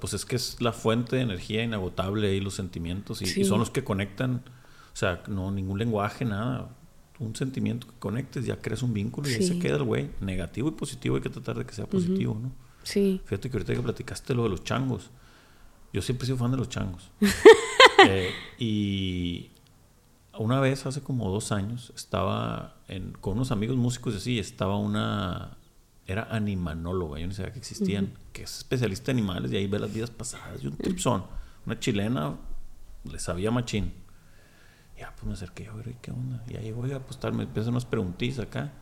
[0.00, 3.70] pues es que es la fuente de energía inagotable y los sentimientos y, son los
[3.70, 4.42] que conectan,
[4.92, 6.68] o sea, no ningún lenguaje, nada,
[7.18, 10.68] un sentimiento que conectes, ya creas un vínculo y ahí se queda el güey, negativo
[10.68, 12.50] y positivo, hay que tratar de que sea positivo, ¿no?
[12.82, 13.20] Sí.
[13.24, 15.10] Fíjate que ahorita que platicaste lo de los changos,
[15.92, 17.10] yo siempre he sido fan de los changos.
[18.06, 18.30] Eh,
[18.60, 19.50] y
[20.38, 22.76] una vez, hace como dos años, estaba
[23.20, 25.58] con unos amigos músicos y así, estaba una...
[26.06, 29.80] Era animanóloga, yo no sabía que existían, que es especialista en animales y ahí ve
[29.80, 30.62] las vidas pasadas.
[30.62, 31.24] Y un tripsón,
[31.66, 32.36] una chilena,
[33.02, 33.92] le sabía machín.
[34.96, 36.44] Ya, pues me acerqué, a ver, ¿qué onda?
[36.48, 38.72] Y ahí voy a apostar, me empiezan unas preguntitas acá.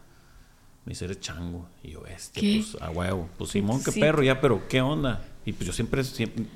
[0.84, 1.68] Me dice, eres chango.
[1.82, 3.28] Y yo, este, pues, a huevo.
[3.38, 5.24] Pues Simón, qué perro, ya, pero ¿qué onda?
[5.46, 6.02] Y pues yo siempre,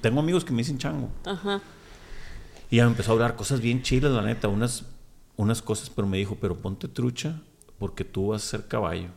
[0.01, 1.09] tengo amigos que me dicen chango.
[1.25, 1.63] Ajá.
[2.71, 4.85] Y ya me empezó a hablar cosas bien chilas, la neta, unas,
[5.37, 7.41] unas cosas, pero me dijo, pero ponte trucha
[7.79, 9.09] porque tú vas a ser caballo.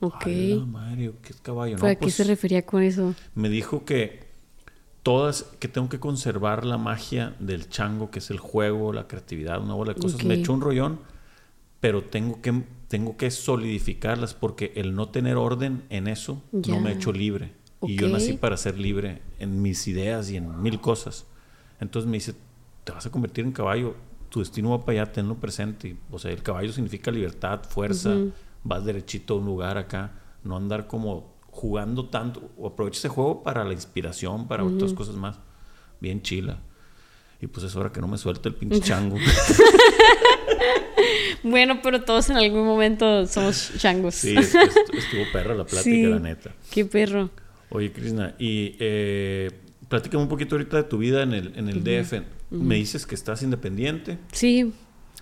[0.00, 0.26] Ok.
[0.26, 1.76] Ay, Mario, ¿qué es caballo?
[1.76, 3.14] ¿A qué pues se refería con eso?
[3.34, 4.30] Me dijo que
[5.02, 9.60] todas, que tengo que conservar la magia del chango, que es el juego, la creatividad,
[9.60, 10.24] una bola de cosas.
[10.24, 11.00] Me echó un rollón,
[11.80, 16.90] pero tengo que, tengo que solidificarlas porque el no tener orden en eso no me
[16.90, 17.52] ha hecho libre.
[17.82, 21.26] Y yo nací para ser libre en mis ideas y en mil cosas.
[21.80, 22.34] Entonces me dice,
[22.84, 23.94] te vas a convertir en caballo,
[24.28, 25.96] tu destino va para allá, tenlo presente.
[26.10, 28.14] O sea, el caballo significa libertad, fuerza,
[28.62, 30.12] vas derechito a un lugar acá,
[30.44, 32.50] no andar como jugando tanto.
[32.58, 35.38] O aprovecha ese juego para la inspiración, para otras cosas más.
[36.00, 36.58] Bien chila.
[37.42, 39.16] Y pues es hora que no me suelte el pinche chango.
[41.42, 44.14] bueno, pero todos en algún momento somos changos.
[44.14, 46.54] Sí, estuvo perra la plática, la neta.
[46.70, 47.30] Qué perro.
[47.70, 49.50] Oye, Krishna, y eh,
[49.88, 52.22] platícame un poquito ahorita de tu vida en el, en el DF.
[52.50, 54.18] Me dices que estás independiente.
[54.32, 54.72] Sí.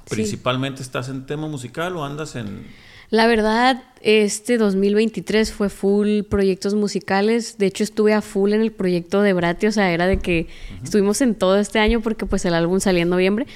[0.09, 2.67] ¿Principalmente estás en tema musical o andas en...?
[3.11, 7.57] La verdad, este 2023 fue full proyectos musicales.
[7.57, 9.67] De hecho, estuve a full en el proyecto de Brati.
[9.67, 10.47] O sea, era de que
[10.83, 13.47] estuvimos en todo este año porque pues el álbum salía en noviembre.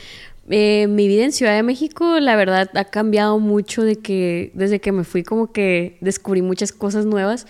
[0.48, 4.80] Eh, mi vida en Ciudad de México, la verdad, ha cambiado mucho de que desde
[4.80, 7.46] que me fui como que descubrí muchas cosas nuevas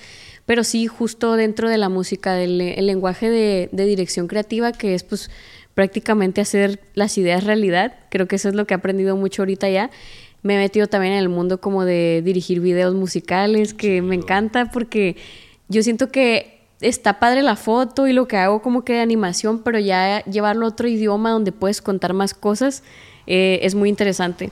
[0.47, 5.03] pero sí justo dentro de la música, del el lenguaje de, dirección creativa, que es
[5.05, 5.30] pues
[5.74, 9.68] prácticamente hacer las ideas realidad, creo que eso es lo que he aprendido mucho ahorita
[9.70, 9.90] ya.
[10.43, 14.70] Me he metido también en el mundo como de dirigir videos musicales, que me encanta
[14.70, 15.16] porque
[15.68, 19.62] yo siento que está padre la foto y lo que hago como que de animación,
[19.62, 22.82] pero ya llevarlo a otro idioma donde puedes contar más cosas
[23.26, 24.51] eh, es muy interesante.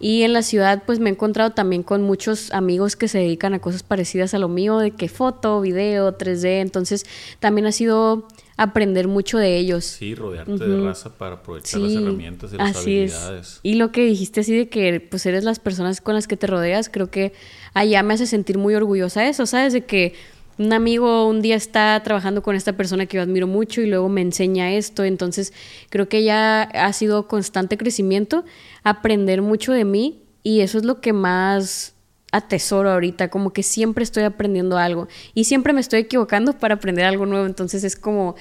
[0.00, 3.52] Y en la ciudad pues me he encontrado también con muchos amigos que se dedican
[3.52, 7.04] a cosas parecidas a lo mío, de que foto, video, 3D, entonces
[7.38, 8.26] también ha sido
[8.56, 9.84] aprender mucho de ellos.
[9.84, 13.46] Sí, rodearte de raza para aprovechar las herramientas y las así habilidades.
[13.46, 13.60] Es.
[13.62, 16.46] Y lo que dijiste así de que pues eres las personas con las que te
[16.46, 17.34] rodeas, creo que
[17.74, 19.74] allá me hace sentir muy orgullosa eso, ¿sabes?
[19.74, 20.14] De que
[20.60, 24.10] un amigo un día está trabajando con esta persona que yo admiro mucho y luego
[24.10, 25.04] me enseña esto.
[25.04, 25.54] Entonces
[25.88, 28.44] creo que ya ha sido constante crecimiento,
[28.84, 31.94] aprender mucho de mí y eso es lo que más
[32.30, 37.06] atesoro ahorita, como que siempre estoy aprendiendo algo y siempre me estoy equivocando para aprender
[37.06, 37.46] algo nuevo.
[37.46, 38.36] Entonces es como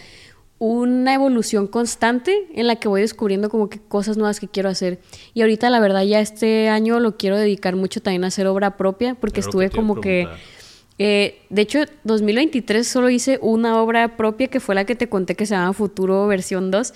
[0.58, 5.00] una evolución constante en la que voy descubriendo como que cosas nuevas que quiero hacer.
[5.34, 8.76] Y ahorita la verdad ya este año lo quiero dedicar mucho también a hacer obra
[8.76, 10.28] propia porque estuve como que
[11.00, 15.36] Eh, de hecho, 2023 solo hice una obra propia que fue la que te conté
[15.36, 16.94] que se llama Futuro versión 2.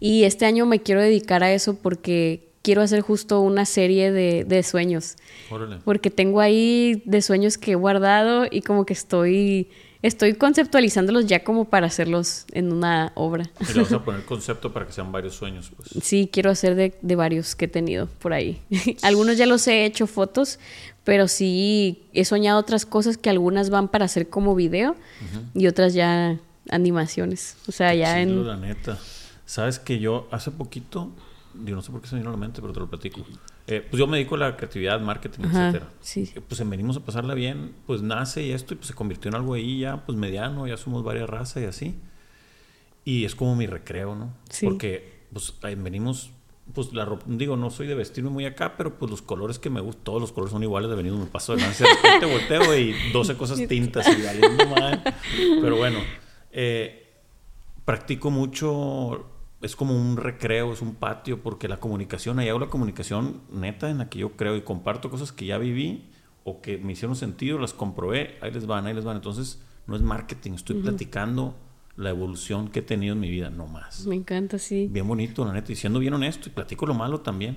[0.00, 4.44] Y este año me quiero dedicar a eso porque quiero hacer justo una serie de,
[4.44, 5.16] de sueños.
[5.50, 5.78] Órale.
[5.84, 9.68] Porque tengo ahí de sueños que he guardado y como que estoy,
[10.04, 13.50] estoy conceptualizándolos ya como para hacerlos en una obra.
[13.58, 16.04] Y le vas a poner concepto para que sean varios sueños, pues.
[16.04, 18.60] Sí, quiero hacer de, de varios que he tenido por ahí.
[19.02, 20.58] algunos ya los he hecho fotos,
[21.04, 24.94] pero sí he soñado otras cosas que algunas van para hacer como video
[25.54, 26.38] y otras ya
[26.68, 27.56] animaciones.
[27.66, 28.46] O sea, ya Chilo, en...
[28.46, 28.98] la neta.
[29.46, 31.12] Sabes que yo hace poquito,
[31.64, 33.24] yo no sé por qué se me vino a la mente, pero te lo platico.
[33.66, 35.90] Eh, pues yo me dedico a la creatividad, marketing, Ajá, etcétera.
[36.00, 36.30] sí.
[36.34, 39.30] Eh, Pues en venimos a pasarla bien, pues nace y esto, y pues se convirtió
[39.30, 41.94] en algo ahí ya, pues mediano, ya somos varias razas y así.
[43.04, 44.34] Y es como mi recreo, ¿no?
[44.50, 44.66] Sí.
[44.66, 46.30] Porque, pues venimos,
[46.74, 49.70] pues la ropa, digo, no soy de vestirme muy acá, pero pues los colores que
[49.70, 52.78] me gustan, todos los colores son iguales, de venimos me paso de de repente volteo
[52.78, 55.02] y 12 cosas tintas y valiendo mal.
[55.60, 55.98] Pero bueno,
[56.52, 57.06] eh,
[57.84, 59.26] practico mucho,
[59.64, 63.88] es como un recreo, es un patio, porque la comunicación, ahí hago la comunicación neta
[63.88, 66.04] en la que yo creo y comparto cosas que ya viví
[66.44, 69.16] o que me hicieron sentido, las comprobé, ahí les van, ahí les van.
[69.16, 71.56] Entonces, no es marketing, estoy platicando
[71.96, 74.06] la evolución que he tenido en mi vida, no más.
[74.06, 74.86] Me encanta, sí.
[74.90, 77.56] Bien bonito, la neta, y siendo bien honesto, y platico lo malo también.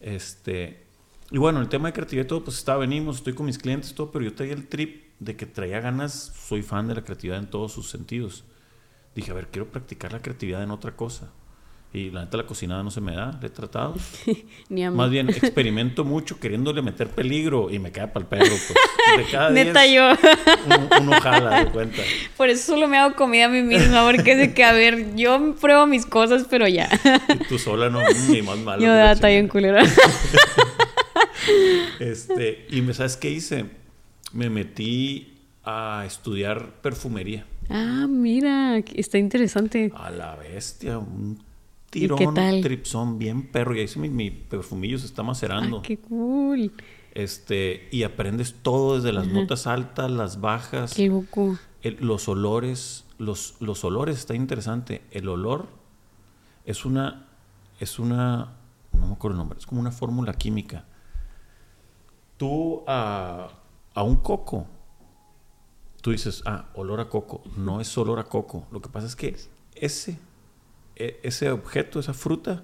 [0.00, 0.84] Este,
[1.32, 3.92] y bueno, el tema de creatividad y todo, pues está, venimos, estoy con mis clientes,
[3.94, 7.38] todo, pero yo traía el trip de que traía ganas, soy fan de la creatividad
[7.40, 8.44] en todos sus sentidos.
[9.16, 11.30] Dije, a ver, quiero practicar la creatividad en otra cosa.
[11.92, 13.94] Y la neta, la cocinada no se me da, la he tratado.
[14.68, 14.96] Ni a mí.
[14.96, 18.44] Más bien, experimento mucho queriéndole meter peligro y me cae para el perro.
[18.44, 18.74] Pues.
[19.16, 20.12] De cada Neta diez, yo.
[20.66, 22.02] Uno, uno jala, de cuenta.
[22.36, 25.16] Por eso solo me hago comida a mí misma, porque es de que, a ver,
[25.16, 26.90] yo pruebo mis cosas, pero ya.
[27.28, 28.82] Y tú sola no, ni más malo.
[28.82, 29.82] yo está bien culera.
[32.00, 33.64] Este, y me, ¿sabes qué hice?
[34.32, 37.46] Me metí a estudiar perfumería.
[37.70, 39.92] Ah, mira, está interesante.
[39.94, 41.36] A la bestia, un
[41.90, 42.60] qué tirón, tal?
[42.60, 43.74] tripsón, bien perro.
[43.74, 45.78] Y ahí sí mi, mi perfumillo se está macerando.
[45.78, 46.72] Ah, qué cool.
[47.14, 51.58] Este, y aprendes todo desde las notas altas, las bajas, Qué loco.
[51.82, 53.04] el- los olores.
[53.18, 55.00] Los, los olores, está interesante.
[55.10, 55.68] El olor
[56.66, 57.28] es una,
[57.80, 58.52] es una,
[58.92, 60.84] no me acuerdo el nombre, es como una fórmula química.
[62.36, 63.48] Tú a,
[63.94, 64.66] a un coco,
[66.06, 67.42] tú dices, ah, olor a coco.
[67.56, 68.64] No es olor a coco.
[68.70, 69.34] Lo que pasa es que
[69.74, 70.16] ese,
[70.94, 72.62] e- ese objeto, esa fruta,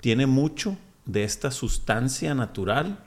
[0.00, 2.98] tiene mucho de esta sustancia natural.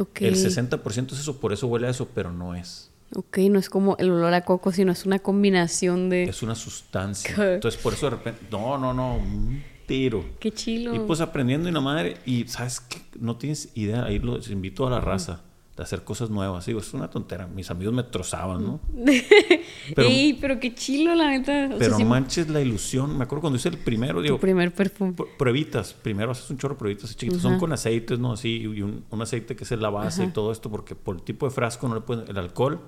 [0.00, 0.22] Ok.
[0.22, 2.90] El 60% es eso, por eso huele a eso, pero no es.
[3.14, 6.24] Ok, no es como el olor a coco, sino es una combinación de...
[6.24, 7.32] Es una sustancia.
[7.36, 7.54] ¿Qué?
[7.54, 10.24] Entonces, por eso de repente, no, no, no, un tiro.
[10.40, 10.96] Qué chilo.
[10.96, 14.84] Y pues aprendiendo y la madre, y sabes que no tienes idea, ahí los invito
[14.84, 15.42] a la raza
[15.76, 16.66] de hacer cosas nuevas.
[16.66, 17.46] Digo, es una tontera.
[17.46, 18.80] Mis amigos me trozaban, ¿no?
[19.94, 21.70] pero- Ey, pero qué chilo, la neta.
[21.74, 23.16] O Pero manches la ilusión.
[23.16, 25.14] Me acuerdo cuando hice el primero, tu digo, primer perfume.
[25.14, 25.94] pr- pruebitas.
[25.94, 27.40] Primero haces un chorro de pruebitas chiquitas.
[27.42, 28.32] Son con aceites, ¿no?
[28.32, 31.22] Así, y un, un aceite que es la base y todo esto, porque por el
[31.22, 32.28] tipo de frasco no le pueden...
[32.28, 32.80] El alcohol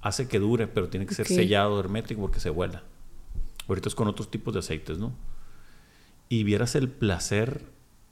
[0.00, 2.84] hace que dure, pero tiene que ser sellado, hermético, porque se vuela.
[3.66, 5.12] Ahorita es con otros tipos de aceites, ¿no?
[6.28, 7.64] Y vieras el placer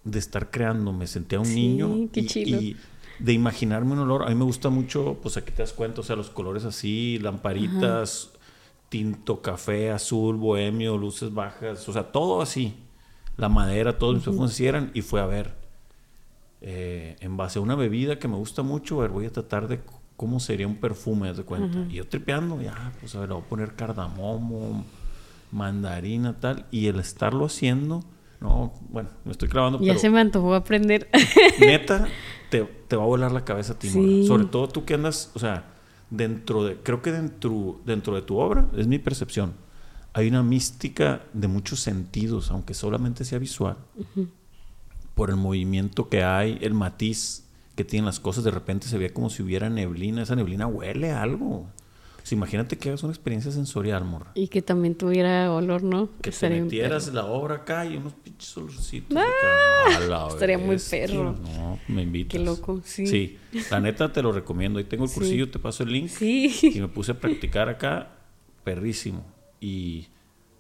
[0.05, 0.93] de estar creando.
[0.93, 2.61] Me sentía un Sí, niño qué y, chido.
[2.61, 2.77] y
[3.23, 4.25] de imaginarme un olor.
[4.25, 7.19] A mí me gusta mucho, pues aquí te das cuenta, o sea, los colores así,
[7.21, 8.31] lamparitas,
[8.89, 12.75] tinto, café, azul, bohemio, luces bajas, o sea, todo así.
[13.37, 14.91] La madera, todos mis perfumes así eran.
[14.93, 15.55] Y fue a ver,
[16.61, 19.69] eh, en base a una bebida que me gusta mucho, a ver, voy a tratar
[19.69, 19.81] de
[20.17, 21.79] cómo sería un perfume, de cuenta.
[21.89, 24.85] Y yo tripeando, ya, pues a ver, le voy a poner cardamomo,
[25.53, 26.67] mandarina, tal.
[26.73, 28.03] Y el estarlo haciendo,
[28.43, 31.09] no, bueno, me estoy clavando, Ya pero se me antojó aprender.
[31.61, 32.09] neta,
[32.51, 34.27] te, te va a volar la cabeza a ti, Sí.
[34.27, 35.65] Sobre todo tú que andas, o sea,
[36.11, 39.55] dentro de, creo que dentro, dentro de tu obra, es mi percepción,
[40.13, 43.77] hay una mística de muchos sentidos, aunque solamente sea visual,
[45.15, 49.13] por el movimiento que hay, el matiz que tienen las cosas, de repente se ve
[49.13, 51.67] como si hubiera neblina, esa neblina huele a algo.
[52.23, 54.31] Sea, imagínate que hagas una experiencia sensorial, morra.
[54.35, 56.09] y que también tuviera olor, ¿no?
[56.23, 57.15] Que te metieras perro.
[57.17, 59.09] la obra acá y unos pinches olorcitos.
[59.09, 61.33] de que, a la estaría muy perro.
[61.43, 62.33] No, me invitas.
[62.39, 63.07] Qué loco, sí.
[63.07, 63.39] Sí,
[63.71, 64.79] la neta te lo recomiendo.
[64.79, 65.17] Ahí tengo el Sí.
[65.17, 66.09] cursillo, te paso el link.
[66.09, 66.55] Sí.
[66.75, 68.11] Y me puse a practicar acá,
[68.65, 69.25] perrísimo.
[69.61, 70.07] Y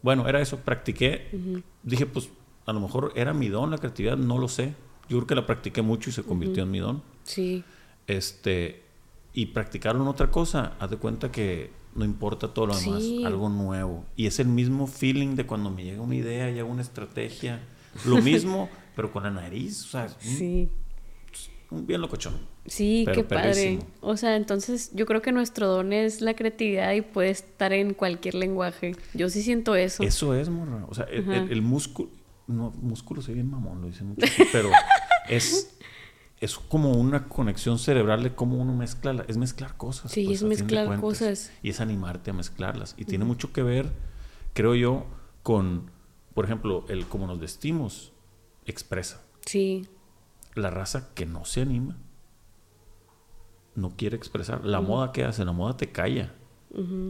[0.03, 1.29] bueno, era eso, practiqué.
[1.85, 2.29] Dije, pues
[2.67, 4.75] a lo mejor era mi don la creatividad, no lo sé.
[5.09, 7.03] Yo creo que la practiqué mucho y se convirtió en mi don.
[7.25, 7.63] Sí.
[8.07, 8.82] Este,
[9.35, 13.24] y practicaron otra cosa, haz de cuenta que no importa todo lo demás, Sí.
[13.24, 14.05] algo nuevo.
[14.16, 17.61] Y es el mismo feeling de cuando me llega una idea y hago una estrategia.
[18.07, 20.68] Lo mismo, pero con la nariz, o sea, un- Sí.
[21.70, 22.35] un bien locochón.
[22.66, 23.80] Sí, qué padre.
[24.01, 27.93] O sea, entonces yo creo que nuestro don es la creatividad y puede estar en
[27.93, 28.95] cualquier lenguaje.
[29.14, 30.03] Yo sí siento eso.
[30.03, 30.87] Eso es, morra.
[30.89, 32.09] O sea, el, el- el músculo.
[32.47, 34.26] No, músculo se bien mamón, lo dicen mucho.
[34.53, 34.70] Pero
[35.28, 35.76] es,
[36.43, 39.12] es como una conexión cerebral de cómo uno mezcla.
[39.14, 40.11] la- es mezclar cosas.
[40.12, 41.01] Sí, pues, es mezclar cuentas.
[41.03, 41.53] cosas.
[41.62, 42.95] Y es animarte a mezclarlas.
[42.99, 43.93] Y tiene mucho que ver,
[44.53, 45.07] creo yo,
[45.43, 45.90] con,
[46.34, 48.12] por ejemplo, el cómo nos vestimos
[48.66, 49.22] expresa.
[49.47, 49.86] Sí,
[50.55, 51.97] La raza que no se anima
[53.74, 54.64] no quiere expresar.
[54.66, 56.34] La moda que hace, la moda te calla.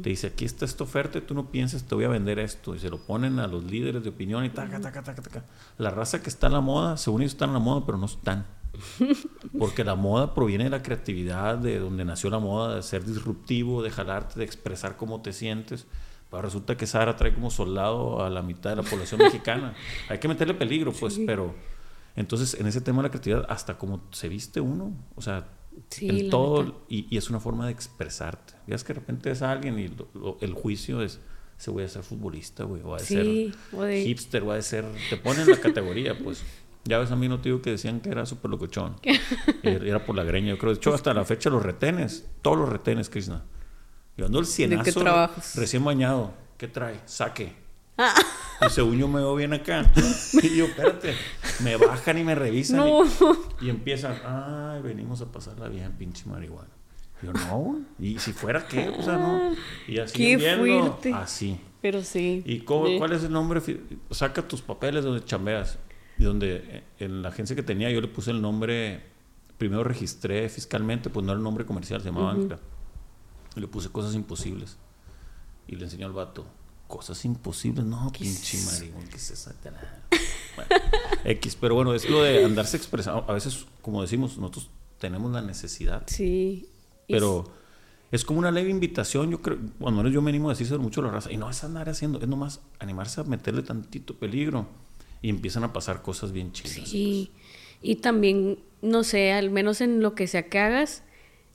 [0.02, 2.74] Te dice, aquí está esta oferta y tú no piensas, te voy a vender esto.
[2.74, 5.44] Y se lo ponen a los líderes de opinión y taca, taca, taca, taca.
[5.78, 8.06] La raza que está en la moda, según ellos están en la moda, pero no
[8.06, 8.44] están.
[9.58, 13.82] Porque la moda proviene de la creatividad, de donde nació la moda, de ser disruptivo,
[13.82, 15.86] de jalarte, de expresar cómo te sientes.
[16.30, 19.74] Pero resulta que Sara trae como soldado a la mitad de la población mexicana.
[20.08, 21.54] Hay que meterle peligro, pues, pero...
[22.14, 25.48] Entonces, en ese tema de la creatividad, hasta cómo se viste uno, o sea,
[25.88, 28.52] Sí, en todo, y, y es una forma de expresarte.
[28.66, 31.20] Ya es que de repente es alguien y lo- lo- el juicio es,
[31.56, 34.84] se voy a ser futbolista, güey, o a Sí, ser de- hipster, o a ser,
[35.08, 36.42] te ponen la categoría, pues.
[36.84, 38.96] Ya ves, a mí no te digo que decían que era súper locochón.
[39.62, 40.72] Era por la greña, yo creo.
[40.72, 43.44] De hecho, hasta la fecha los retenes, todos los retenes, Krishna.
[44.16, 45.02] Yo ando el cienazo,
[45.54, 46.32] recién bañado.
[46.58, 47.00] ¿Qué trae?
[47.06, 47.54] Saque.
[47.98, 48.14] Ah.
[48.66, 49.90] Y según yo me veo bien acá.
[50.42, 51.14] Y yo, espérate,
[51.62, 52.78] me bajan y me revisan.
[52.78, 53.04] No.
[53.60, 56.68] Y, y empiezan, ay, venimos a pasarla bien, pinche marihuana.
[57.22, 57.80] Yo, no.
[58.00, 58.88] Y si fuera, ¿qué?
[58.88, 59.54] O sea, no.
[59.86, 61.12] Y así Qué viendo, fuerte.
[61.14, 61.60] así.
[61.80, 62.42] pero sí.
[62.44, 63.60] ¿Y cómo- cuál es el nombre?
[64.10, 65.78] Saca tus papeles donde chambeas.
[66.22, 69.02] Y donde eh, en la agencia que tenía yo le puse el nombre,
[69.58, 72.60] primero registré fiscalmente, pues no era el nombre comercial, se llamaba Ancla.
[73.56, 74.76] Y le puse cosas imposibles.
[75.66, 76.46] Y le enseñó al vato,
[76.86, 79.52] cosas imposibles, no, pinche maricón, ¿qué es esa?
[80.54, 80.84] Bueno,
[81.24, 83.24] X, pero bueno, es lo de andarse expresando.
[83.26, 84.70] A veces, como decimos, nosotros
[85.00, 86.68] tenemos la necesidad Sí.
[87.08, 87.50] Pero
[88.12, 91.00] es como una leve invitación, yo creo, bueno, menos yo me animo a decírselo mucho
[91.00, 94.68] a la raza, y no es andar haciendo, es nomás animarse a meterle tantito peligro
[95.22, 96.88] y empiezan a pasar cosas bien chidas.
[96.88, 97.30] Sí,
[97.80, 101.04] y también, no sé, al menos en lo que sea que hagas,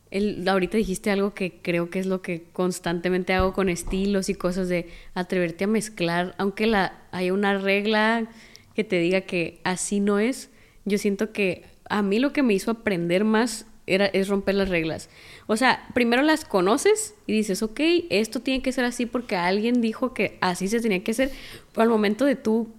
[0.09, 4.35] el, ahorita dijiste algo que creo que es lo que constantemente hago con estilos y
[4.35, 8.29] cosas de atreverte a mezclar, aunque la, haya una regla
[8.73, 10.49] que te diga que así no es,
[10.85, 14.69] yo siento que a mí lo que me hizo aprender más era, es romper las
[14.69, 15.09] reglas.
[15.47, 19.81] O sea, primero las conoces y dices, ok, esto tiene que ser así porque alguien
[19.81, 21.31] dijo que así se tenía que hacer,
[21.75, 22.69] al momento de tú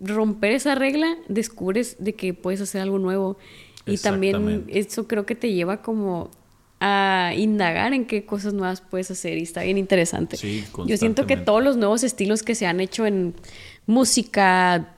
[0.00, 3.38] romper esa regla, descubres de que puedes hacer algo nuevo.
[3.86, 6.30] Y también eso creo que te lleva como
[6.80, 10.36] a indagar en qué cosas nuevas puedes hacer y está bien interesante.
[10.36, 13.34] Sí, Yo siento que todos los nuevos estilos que se han hecho en
[13.86, 14.94] música,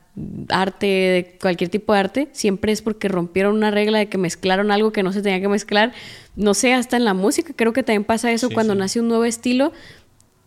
[0.49, 4.93] arte, cualquier tipo de arte, siempre es porque rompieron una regla de que mezclaron algo
[4.93, 5.93] que no se tenía que mezclar.
[6.37, 8.79] No sé, hasta en la música creo que también pasa eso Sí, cuando sí.
[8.81, 9.73] nace un nuevo estilo.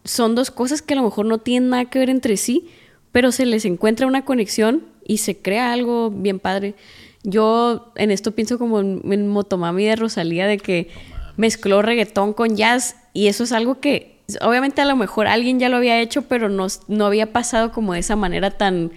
[0.03, 2.67] Son dos cosas que a lo mejor no tienen nada que ver entre sí,
[3.13, 6.75] pero se les encuentra una conexión y se crea algo bien padre.
[7.23, 10.89] Yo en esto pienso como en, en Motomami de Rosalía, de que
[11.37, 15.69] mezcló reggaetón con jazz y eso es algo que obviamente a lo mejor alguien ya
[15.69, 18.91] lo había hecho, pero no, no había pasado como de esa manera tan,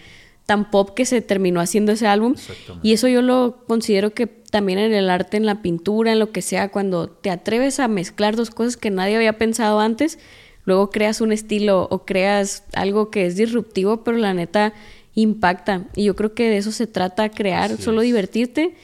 [0.47, 2.35] tan pop que se terminó haciendo ese álbum.
[2.83, 6.31] Y eso yo lo considero que también en el arte, en la pintura, en lo
[6.31, 10.19] que sea, cuando te atreves a mezclar dos cosas que nadie había pensado antes,
[10.67, 14.75] luego creas un estilo o creas algo que es disruptivo, pero la neta
[15.15, 15.85] impacta.
[15.95, 18.07] Y yo creo que de eso se trata, crear, Así solo es.
[18.07, 18.75] divertirte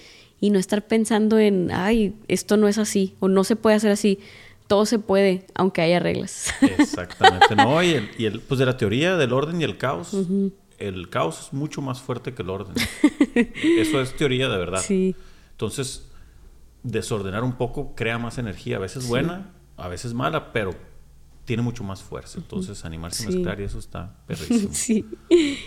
[0.41, 3.91] y no estar pensando en, ay, esto no es así o no se puede hacer
[3.91, 4.19] así.
[4.67, 6.51] Todo se puede, aunque haya reglas.
[6.63, 10.17] Exactamente, no, y, el, y el- pues de la teoría del orden y el caos,
[10.79, 12.75] el caos es mucho más fuerte que el orden.
[13.77, 14.81] Eso es teoría de verdad.
[14.81, 15.15] sí,
[15.51, 16.09] Entonces,
[16.83, 20.75] desordenar un poco crea más energía, a veces buena, a veces mala, pero
[21.45, 22.39] tiene mucho más fuerza.
[22.39, 24.69] Entonces, animarse a mezclar y eso está perrísimo.
[24.73, 25.05] sí.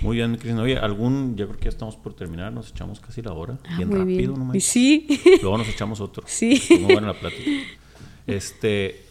[0.02, 0.54] Muy bien, Cris.
[0.54, 3.60] Oye, algún, yo creo que ya estamos por terminar, nos echamos casi la hora.
[3.66, 4.48] Ah, bien rápido, bien.
[4.48, 5.08] no sí,
[5.42, 6.24] Luego nos echamos otro.
[6.28, 6.62] Sí.
[6.80, 7.50] Muy buena la plática.
[8.28, 9.04] Este,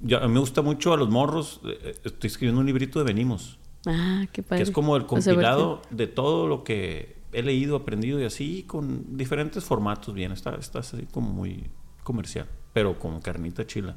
[0.00, 1.60] yo, a mí me gusta mucho a los morros.
[1.64, 4.58] eh, Estoy escribiendo un librito de Venimos, ah, qué padre.
[4.58, 8.24] que es como el O sea, compilado de todo lo que he leído, aprendido y
[8.24, 10.14] así, con diferentes formatos.
[10.14, 11.64] Bien, está, está así como muy
[12.02, 13.96] comercial, pero con carnita chila.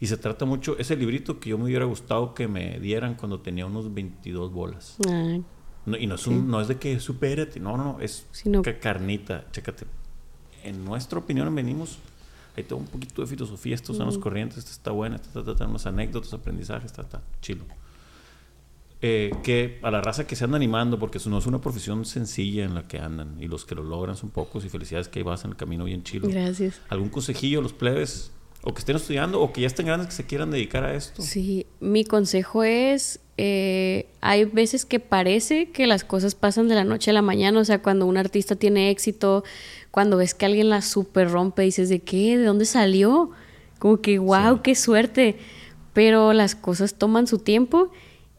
[0.00, 3.40] Y se trata mucho, ese librito que yo me hubiera gustado que me dieran cuando
[3.40, 4.96] tenía unos 22 bolas.
[5.08, 5.38] Ah,
[5.86, 8.60] No, y no es, un- no es de que supérate, no, no, no, es Sino-
[8.62, 9.86] que carnita, chécate.
[10.62, 11.98] En nuestra opinión venimos,
[12.56, 15.66] ahí tengo un poquito de filosofía, estos son los corrientes, esta está buena, esta, esta,
[15.66, 17.64] unas anécdotas, aprendizajes, está, está, chilo.
[19.00, 22.04] eh, que a la raza que se anda animando, porque eso no es una profesión
[22.04, 25.20] sencilla en la que andan, y los que lo logran son pocos, y felicidades que
[25.20, 26.28] ahí vas en el camino bien chido.
[26.28, 26.80] Gracias.
[26.88, 28.32] ¿Algún consejillo a los plebes,
[28.68, 31.22] o que estén estudiando, o que ya estén grandes que se quieran dedicar a esto?
[31.22, 36.84] Sí, mi consejo es, eh, hay veces que parece que las cosas pasan de la
[36.84, 39.42] noche a la mañana, o sea, cuando un artista tiene éxito,
[39.90, 42.36] cuando ves que alguien la super rompe, dices, ¿de qué?
[42.36, 43.30] ¿De dónde salió?
[43.78, 45.38] Como que, wow, qué suerte.
[45.94, 47.90] Pero las cosas toman su tiempo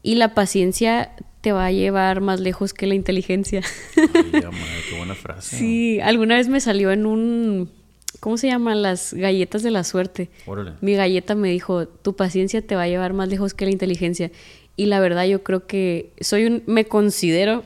[0.04, 1.12] y la paciencia
[1.42, 3.64] te va a llevar más lejos que la inteligencia.
[3.98, 5.58] Ay, ya, madre, qué buena frase.
[5.58, 7.72] Sí, alguna vez me salió en un,
[8.20, 8.82] ¿cómo se llaman?
[8.82, 10.30] Las galletas de la suerte.
[10.46, 10.74] Órale.
[10.82, 14.32] Mi galleta me dijo, tu paciencia te va a llevar más lejos que la inteligencia.
[14.76, 17.64] Y la verdad yo creo que soy un, me considero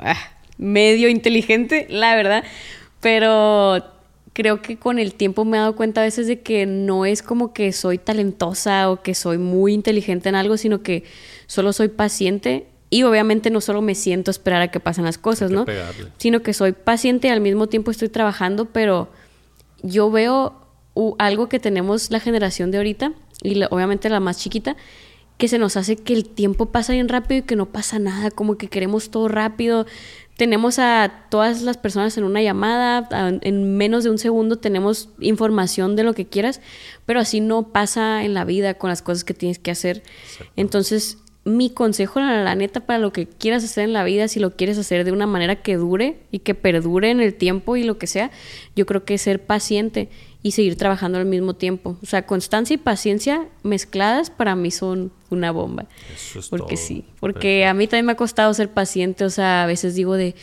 [0.00, 0.16] ah,
[0.58, 2.44] medio inteligente, la verdad,
[3.00, 3.84] pero
[4.32, 7.22] creo que con el tiempo me he dado cuenta a veces de que no es
[7.22, 11.04] como que soy talentosa o que soy muy inteligente en algo, sino que
[11.46, 15.18] solo soy paciente y obviamente no solo me siento a esperar a que pasen las
[15.18, 15.64] cosas, ¿no?
[15.64, 16.08] pegarle.
[16.18, 19.08] Sino que soy paciente y al mismo tiempo estoy trabajando, pero
[19.86, 20.54] yo veo
[21.18, 23.12] algo que tenemos la generación de ahorita
[23.42, 24.76] y la- obviamente la más chiquita,
[25.38, 28.30] que se nos hace que el tiempo pasa bien rápido y que no pasa nada,
[28.30, 29.84] como que queremos todo rápido.
[30.38, 33.06] Tenemos a todas las personas en una llamada,
[33.42, 36.60] en menos de un segundo tenemos información de lo que quieras,
[37.04, 40.02] pero así no pasa en la vida con las cosas que tienes que hacer.
[40.56, 44.40] Entonces, mi consejo, la, la neta, para lo que quieras hacer en la vida, si
[44.40, 47.84] lo quieres hacer de una manera que dure y que perdure en el tiempo y
[47.84, 48.32] lo que sea,
[48.74, 50.08] yo creo que ser paciente
[50.42, 51.98] y seguir trabajando al mismo tiempo.
[52.02, 55.86] O sea, constancia y paciencia mezcladas para mí son una bomba.
[56.12, 56.84] Eso es Porque todo.
[56.84, 60.14] sí, porque a mí también me ha costado ser paciente, o sea, a veces digo
[60.14, 60.34] de,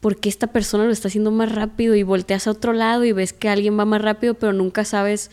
[0.00, 1.94] ¿por qué esta persona lo está haciendo más rápido?
[1.94, 5.30] Y volteas a otro lado y ves que alguien va más rápido, pero nunca sabes,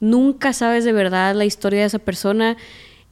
[0.00, 2.56] nunca sabes de verdad la historia de esa persona.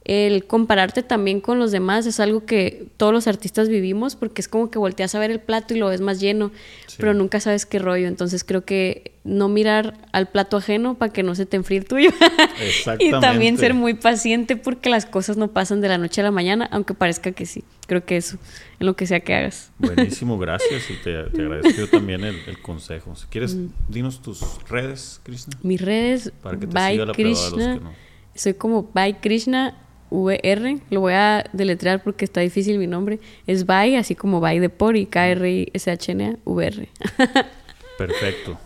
[0.07, 4.47] El compararte también con los demás es algo que todos los artistas vivimos porque es
[4.47, 6.51] como que volteas a ver el plato y lo ves más lleno,
[6.85, 6.97] Sí.
[6.99, 8.07] pero nunca sabes qué rollo.
[8.07, 11.85] Entonces creo que no mirar al plato ajeno para que no se te enfríe el
[11.85, 12.11] tuyo.
[12.99, 16.31] y también ser muy paciente porque las cosas no pasan de la noche a la
[16.31, 17.63] mañana, aunque parezca que sí.
[17.87, 18.37] Creo que eso,
[18.79, 19.71] en lo que sea que hagas.
[19.79, 20.87] Buenísimo, gracias.
[20.91, 23.15] Y te, te agradezco también el, el consejo.
[23.15, 23.69] Si quieres, Mm.
[23.89, 25.57] dinos tus redes, Krishna.
[25.63, 27.73] Mis redes, Para que te Bye siga la los Krishna.
[27.73, 27.93] que no.
[28.35, 30.79] Soy como Bye Krishna VR.
[30.89, 33.19] Lo voy a deletrear porque está difícil mi nombre.
[33.47, 36.89] Es Bye, así como Bye de por y K-R-I-S-H-N-A VR.
[37.97, 38.57] Perfecto.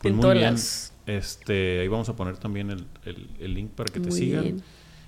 [0.00, 0.56] Pues En muy bien.
[1.06, 4.42] Este, ahí vamos a poner también el, el- el link para que te Muy sigan.
[4.42, 4.62] bien.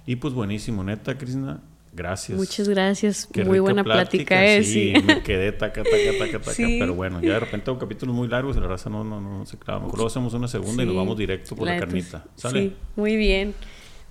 [0.06, 1.60] Y pues buenísimo, neta, Krishna.
[1.92, 2.38] Gracias.
[2.38, 3.28] Muchas gracias.
[3.32, 4.92] Qué Muy buena plática, eh, sí.
[4.94, 5.02] sí.
[5.04, 6.52] Me quedé taca, taca, taca, taca.
[6.54, 6.76] Sí.
[6.78, 9.44] Pero bueno, ya de repente hago capítulos muy largos y la raza no, no, no
[9.46, 9.80] se clava.
[9.80, 12.24] Mejor luego hacemos una segunda y nos vamos directo por la, neta, carnita.
[12.36, 12.60] ¿Sale?
[12.62, 13.54] Sí, muy bien.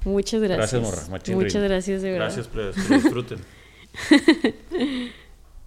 [0.07, 0.71] Muchas gracias.
[0.71, 1.11] Gracias, morra.
[1.11, 1.65] Machín Muchas rico.
[1.65, 2.25] gracias, de verdad.
[2.25, 2.75] Gracias, plebes.
[2.75, 3.39] Que lo disfruten.